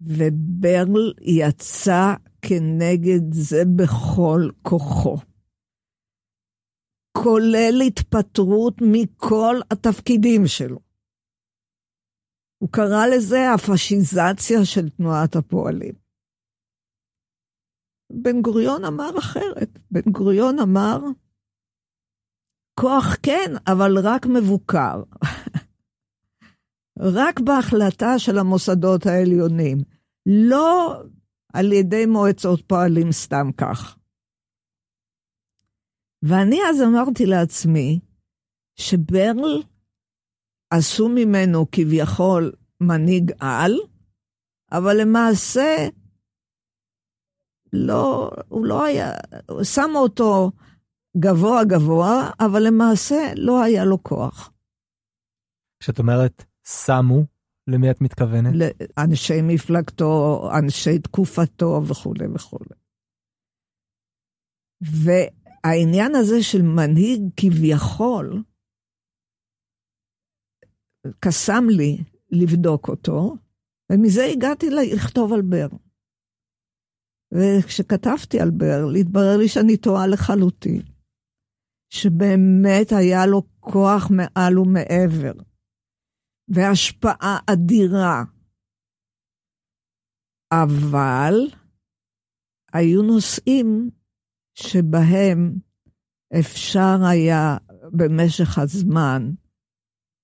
וברל 0.00 1.12
יצא 1.20 2.14
כנגד 2.42 3.32
זה 3.32 3.62
בכל 3.76 4.48
כוחו. 4.62 5.16
כולל 7.12 7.80
התפטרות 7.86 8.74
מכל 8.80 9.56
התפקידים 9.70 10.46
שלו. 10.46 10.78
הוא 12.62 12.68
קרא 12.72 13.06
לזה 13.06 13.52
הפשיזציה 13.54 14.64
של 14.64 14.88
תנועת 14.88 15.36
הפועלים. 15.36 15.94
בן 18.12 18.42
גוריון 18.42 18.84
אמר 18.84 19.18
אחרת. 19.18 19.78
בן 19.90 20.10
גוריון 20.12 20.58
אמר, 20.58 20.98
כוח 22.80 23.16
כן, 23.22 23.52
אבל 23.66 23.98
רק 24.02 24.26
מבוקר. 24.26 25.02
רק 27.18 27.40
בהחלטה 27.40 28.18
של 28.18 28.38
המוסדות 28.38 29.06
העליונים, 29.06 29.78
לא 30.26 31.02
על 31.52 31.72
ידי 31.72 32.06
מועצות 32.06 32.62
פועלים 32.66 33.12
סתם 33.12 33.50
כך. 33.56 33.99
ואני 36.22 36.58
אז 36.70 36.82
אמרתי 36.82 37.26
לעצמי, 37.26 38.00
שברל 38.76 39.62
עשו 40.70 41.08
ממנו 41.08 41.66
כביכול 41.72 42.52
מנהיג 42.80 43.32
על, 43.40 43.72
אבל 44.72 45.00
למעשה 45.00 45.88
לא, 47.72 48.30
הוא 48.48 48.66
לא 48.66 48.84
היה, 48.84 49.10
שמו 49.62 49.98
אותו 49.98 50.50
גבוה 51.16 51.64
גבוה, 51.64 52.30
אבל 52.40 52.66
למעשה 52.66 53.32
לא 53.36 53.62
היה 53.62 53.84
לו 53.84 54.02
כוח. 54.02 54.52
כשאת 55.80 55.98
אומרת 55.98 56.44
שמו, 56.66 57.24
למי 57.66 57.90
את 57.90 58.00
מתכוונת? 58.00 58.54
לאנשי 58.54 59.42
מפלגתו, 59.42 60.42
אנשי 60.58 60.98
תקופתו 60.98 61.82
וכולי 61.88 62.26
וכולי. 62.34 62.74
והעניין 65.64 66.14
הזה 66.14 66.42
של 66.42 66.62
מנהיג 66.62 67.20
כביכול, 67.36 68.42
קסם 71.20 71.64
לי 71.68 71.96
לבדוק 72.30 72.88
אותו, 72.88 73.36
ומזה 73.92 74.24
הגעתי 74.32 74.66
לכתוב 74.70 75.32
על 75.32 75.42
ברל. 75.42 75.78
וכשכתבתי 77.34 78.40
על 78.40 78.50
ברל, 78.50 78.96
התברר 79.00 79.36
לי 79.38 79.48
שאני 79.48 79.76
טועה 79.76 80.06
לחלוטין. 80.06 80.82
שבאמת 81.92 82.92
היה 82.98 83.26
לו 83.26 83.42
כוח 83.60 84.10
מעל 84.10 84.58
ומעבר, 84.58 85.42
והשפעה 86.48 87.38
אדירה. 87.52 88.24
אבל 90.52 91.34
היו 92.72 93.02
נושאים 93.02 93.90
שבהם 94.62 95.58
אפשר 96.40 96.96
היה 97.10 97.56
במשך 97.92 98.58
הזמן 98.58 99.22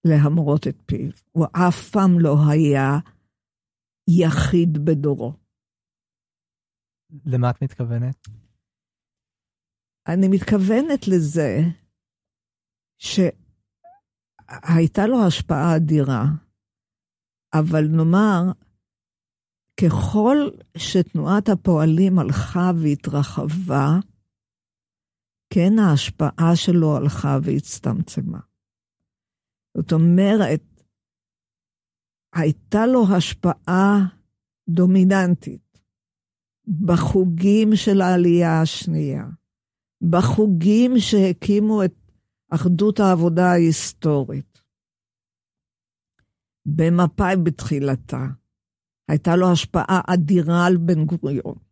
להמרות 0.06 0.66
את 0.66 0.82
פיו. 0.86 1.10
הוא 1.32 1.46
אף 1.46 1.90
פעם 1.92 2.20
לא 2.20 2.36
היה 2.50 2.98
יחיד 4.08 4.84
בדורו. 4.84 5.32
למה 7.26 7.50
את 7.50 7.62
מתכוונת? 7.62 8.28
אני 10.08 10.28
מתכוונת 10.28 11.08
לזה 11.08 11.58
שהייתה 12.98 13.46
לו 15.06 15.26
השפעה 15.26 15.76
אדירה, 15.76 16.24
אבל 17.54 17.84
נאמר, 17.96 18.42
ככל 19.80 20.36
שתנועת 20.78 21.48
הפועלים 21.48 22.18
הלכה 22.18 22.70
והתרחבה, 22.82 23.88
כן 25.50 25.78
ההשפעה 25.78 26.56
שלו 26.56 26.96
הלכה 26.96 27.38
והצטמצמה. 27.42 28.40
זאת 29.76 29.92
אומרת, 29.92 30.62
הייתה 32.34 32.86
לו 32.86 33.04
השפעה 33.16 33.98
דומיננטית 34.68 35.78
בחוגים 36.86 37.76
של 37.76 38.00
העלייה 38.00 38.62
השנייה. 38.62 39.26
בחוגים 40.10 40.92
שהקימו 40.98 41.84
את 41.84 41.94
אחדות 42.50 43.00
העבודה 43.00 43.44
ההיסטורית. 43.52 44.62
במפא"י 46.66 47.36
בתחילתה, 47.44 48.26
הייתה 49.08 49.36
לו 49.36 49.52
השפעה 49.52 50.00
אדירה 50.14 50.66
על 50.66 50.76
בן 50.76 51.04
גוריון. 51.04 51.65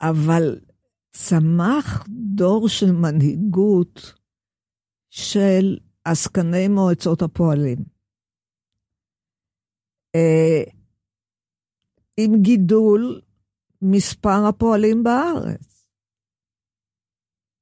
אבל 0.00 0.60
צמח 1.10 2.06
דור 2.34 2.68
של 2.68 2.92
מנהיגות 2.92 4.14
של 5.10 5.78
עסקני 6.04 6.68
מועצות 6.68 7.22
הפועלים. 7.22 7.78
אה, 10.14 10.62
עם 12.16 12.42
גידול 12.42 13.20
מספר 13.82 14.46
הפועלים 14.48 15.04
בארץ. 15.04 15.88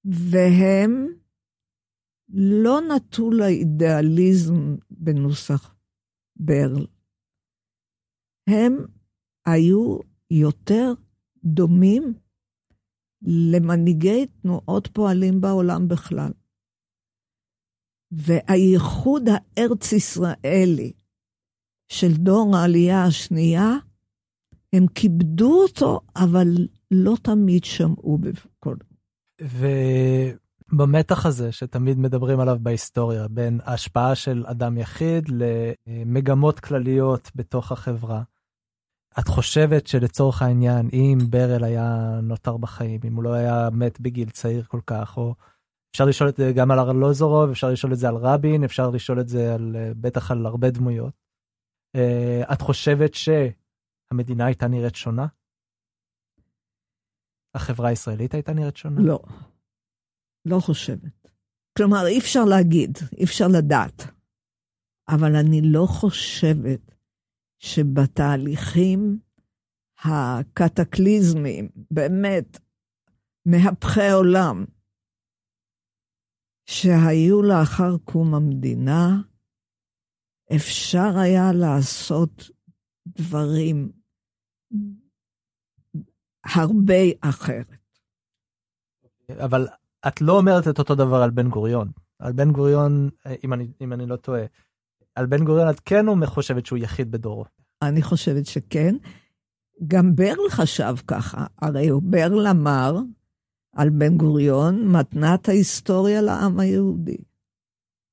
והם 0.05 1.07
לא 2.29 2.81
נטו 2.81 3.31
לאידיאליזם 3.31 4.77
בנוסח 4.91 5.75
ברל. 6.37 6.87
הם 8.47 8.73
היו 9.47 9.99
יותר 10.31 10.93
דומים 11.45 12.15
למנהיגי 13.25 14.27
תנועות 14.27 14.87
פועלים 14.93 15.41
בעולם 15.41 15.89
בכלל. 15.89 16.33
והייחוד 18.13 19.23
הארץ-ישראלי 19.29 20.93
של 21.89 22.13
דור 22.13 22.57
העלייה 22.57 23.05
השנייה 23.05 23.71
הם 24.73 24.87
כיבדו 24.87 25.63
אותו, 25.63 26.01
אבל 26.17 26.49
לא 26.91 27.15
תמיד 27.23 27.65
שמעו 27.65 28.19
בכל. 28.19 28.77
ובמתח 30.73 31.27
הזה 31.27 31.53
שתמיד 31.53 31.99
מדברים 31.99 32.41
עליו 32.41 32.59
בהיסטוריה, 32.63 33.29
בין 33.29 33.61
ההשפעה 33.65 34.15
של 34.15 34.45
אדם 34.47 34.79
יחיד 34.79 35.29
למגמות 35.29 36.61
כלליות 36.61 37.31
בתוך 37.35 37.73
החברה, 37.73 38.23
את 39.19 39.29
חושבת 39.29 39.87
שלצורך 39.87 40.43
העניין, 40.43 40.89
אם 40.93 41.19
ברל 41.31 41.65
היה 41.65 42.21
נותר 42.23 42.57
בחיים, 42.57 43.01
אם 43.05 43.15
הוא 43.15 43.25
לא 43.25 43.33
היה 43.33 43.69
מת 43.73 44.01
בגיל 44.01 44.31
צעיר 44.31 44.65
כל 44.65 44.81
כך, 44.87 45.17
או 45.17 45.35
אפשר 45.91 46.05
לשאול 46.05 46.29
את 46.29 46.37
זה 46.37 46.53
גם 46.57 46.71
על 46.71 46.79
ארלוזורוב, 46.79 47.51
אפשר 47.51 47.71
לשאול 47.71 47.93
את 47.93 47.99
זה 47.99 48.09
על 48.09 48.17
רבין, 48.17 48.65
אפשר 48.65 48.91
לשאול 48.91 49.21
את 49.21 49.29
זה 49.29 49.55
על, 49.55 49.77
בטח 50.01 50.31
על 50.31 50.47
הרבה 50.47 50.71
דמויות. 50.71 51.15
אה, 51.97 52.43
את 52.53 52.61
חושבת 52.61 53.15
ש... 53.15 53.29
המדינה 54.11 54.47
הייתה 54.47 54.69
נראית 54.69 54.95
שונה? 54.95 55.27
החברה 57.55 57.89
הישראלית 57.89 58.35
הייתה 58.35 58.53
נראית 58.53 58.77
שונה? 58.77 59.01
לא, 59.01 59.21
לא 60.45 60.61
חושבת. 60.61 61.29
כלומר, 61.79 62.07
אי 62.07 62.19
אפשר 62.19 62.45
להגיד, 62.45 62.99
אי 63.19 63.25
אפשר 63.25 63.49
לדעת, 63.49 64.03
אבל 65.09 65.37
אני 65.37 65.61
לא 65.65 65.87
חושבת 65.87 66.94
שבתהליכים 67.59 69.19
הקטקליזמים, 70.05 71.69
באמת, 71.91 72.59
מהפכי 73.47 74.11
עולם, 74.15 74.65
שהיו 76.67 77.43
לאחר 77.43 77.99
קום 78.05 78.35
המדינה, 78.35 79.23
אפשר 80.57 81.19
היה 81.23 81.53
לעשות 81.53 82.51
דברים 83.07 83.93
הרבה 86.45 87.03
אחרת. 87.21 87.77
אבל 89.45 89.67
את 90.09 90.21
לא 90.21 90.33
אומרת 90.39 90.69
את 90.71 90.79
אותו 90.79 90.95
דבר 90.95 91.23
על 91.25 91.31
בן 91.31 91.49
גוריון. 91.49 91.93
על 92.19 92.33
בן 92.33 92.53
גוריון, 92.53 93.11
אם 93.45 93.53
אני, 93.53 93.73
אם 93.81 93.93
אני 93.93 94.07
לא 94.07 94.17
טועה, 94.17 94.45
על 95.15 95.27
בן 95.27 95.45
גוריון 95.45 95.71
את 95.71 95.81
כן 95.81 96.07
חושבת 96.27 96.67
שהוא 96.67 96.79
יחיד 96.79 97.11
בדורו. 97.11 97.45
אני 97.83 98.03
חושבת 98.03 98.47
שכן. 98.47 98.97
גם 99.87 100.15
ברל 100.17 100.49
חשב 100.51 100.95
ככה, 101.07 101.47
הרי 101.63 101.89
ברל 102.03 102.47
אמר 102.47 102.97
על 103.73 103.91
בן 103.91 104.17
גוריון, 104.17 104.89
מתנת 104.89 105.49
ההיסטוריה 105.49 106.23
לעם 106.23 106.61
היהודי. 106.61 107.17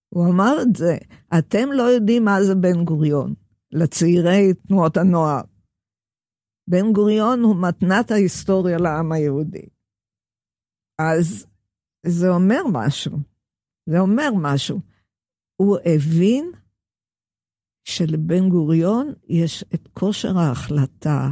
הוא 0.09 0.25
אמר 0.29 0.61
את 0.61 0.75
זה, 0.75 0.97
אתם 1.37 1.71
לא 1.71 1.83
יודעים 1.83 2.25
מה 2.25 2.43
זה 2.43 2.55
בן 2.55 2.85
גוריון, 2.85 3.33
לצעירי 3.71 4.53
תנועות 4.53 4.97
הנוער. 4.97 5.41
בן 6.67 6.93
גוריון 6.93 7.39
הוא 7.39 7.55
מתנת 7.55 8.11
ההיסטוריה 8.11 8.77
לעם 8.77 9.11
היהודי. 9.11 9.65
אז 10.99 11.47
זה 12.05 12.29
אומר 12.29 12.61
משהו, 12.71 13.17
זה 13.89 13.99
אומר 13.99 14.29
משהו. 14.41 14.79
הוא 15.55 15.77
הבין 15.85 16.51
שלבן 17.83 18.49
גוריון 18.49 19.13
יש 19.27 19.63
את 19.73 19.87
כושר 19.93 20.37
ההחלטה 20.37 21.29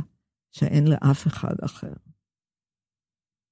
שאין 0.51 0.87
לאף 0.87 1.27
אחד 1.27 1.55
אחר. 1.65 1.93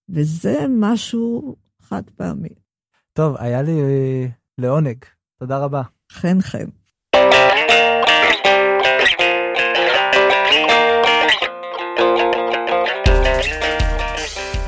וזה 0.09 0.65
משהו 0.69 1.55
חד 1.81 2.03
פעמי. 2.15 2.49
טוב, 3.13 3.35
היה 3.39 3.61
לי 3.61 3.81
לעונג. 4.57 4.97
תודה 5.39 5.57
רבה. 5.57 5.81
חן 6.11 6.41
חן. 6.41 6.69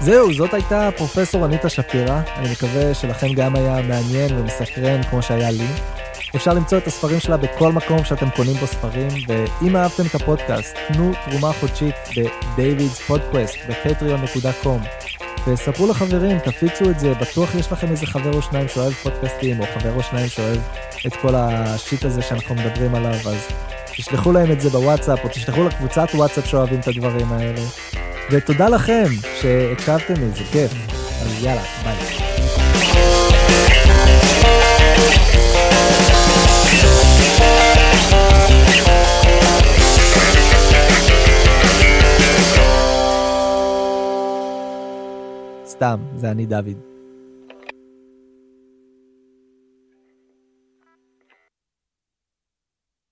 זהו, 0.01 0.34
זאת 0.34 0.53
הייתה 0.53 0.89
פרופסור 0.97 1.45
אניטה 1.45 1.69
שפירא, 1.69 2.21
אני 2.36 2.51
מקווה 2.51 2.93
שלכם 2.93 3.27
גם 3.36 3.55
היה 3.55 3.82
מעניין 3.88 4.39
ומסקרן 4.39 5.03
כמו 5.03 5.21
שהיה 5.21 5.51
לי. 5.51 5.99
אפשר 6.36 6.53
למצוא 6.53 6.77
את 6.77 6.88
הספרים 6.88 7.19
שלה 7.19 7.38
בכל 7.38 7.71
מקום 7.71 8.03
שאתם 8.03 8.30
קונים 8.30 8.55
בו 8.55 8.67
ספרים, 8.67 9.09
ואם 9.27 9.75
אהבתם 9.75 10.03
את 10.05 10.15
הפודקאסט, 10.15 10.75
תנו 10.88 11.11
תרומה 11.25 11.53
חודשית 11.53 11.95
ב-davids 12.15 13.11
podcast 13.11 13.69
בפטריון.com. 13.69 15.09
וספרו 15.47 15.88
לחברים, 15.88 16.39
תפיצו 16.39 16.89
את 16.89 16.99
זה, 16.99 17.13
בטוח 17.13 17.55
יש 17.55 17.71
לכם 17.71 17.91
איזה 17.91 18.05
חבר 18.05 18.34
או 18.34 18.41
שניים 18.41 18.67
שאוהב 18.67 18.93
פודקאסטים, 18.93 19.59
או 19.59 19.65
חבר 19.80 19.93
או 19.95 20.03
שניים 20.03 20.30
שאוהב 20.30 20.59
את 21.07 21.15
כל 21.15 21.36
השיט 21.36 22.05
הזה 22.05 22.21
שאנחנו 22.21 22.55
מדברים 22.55 22.95
עליו, 22.95 23.13
אז 23.13 23.47
תשלחו 23.86 24.32
להם 24.32 24.51
את 24.51 24.61
זה 24.61 24.69
בוואטסאפ, 24.69 25.19
או 25.23 25.30
תשלחו 25.30 25.63
לקבוצת 25.63 26.07
וואטסאפ 26.13 26.45
שאוהבים 26.45 26.80
את 26.80 26.88
הדברים 26.88 27.32
האלה. 27.32 27.61
ותודה 28.32 28.69
לכם 28.69 29.05
שהקשבתם 29.41 30.13
לי, 30.13 30.30
זה 30.30 30.43
כיף. 30.51 30.71
אז 31.21 31.43
יאללה, 31.43 31.63
ביי. 31.84 32.28
סתם, 45.80 45.99
זה 46.15 46.32
אני 46.32 46.45
דוד. 46.45 46.89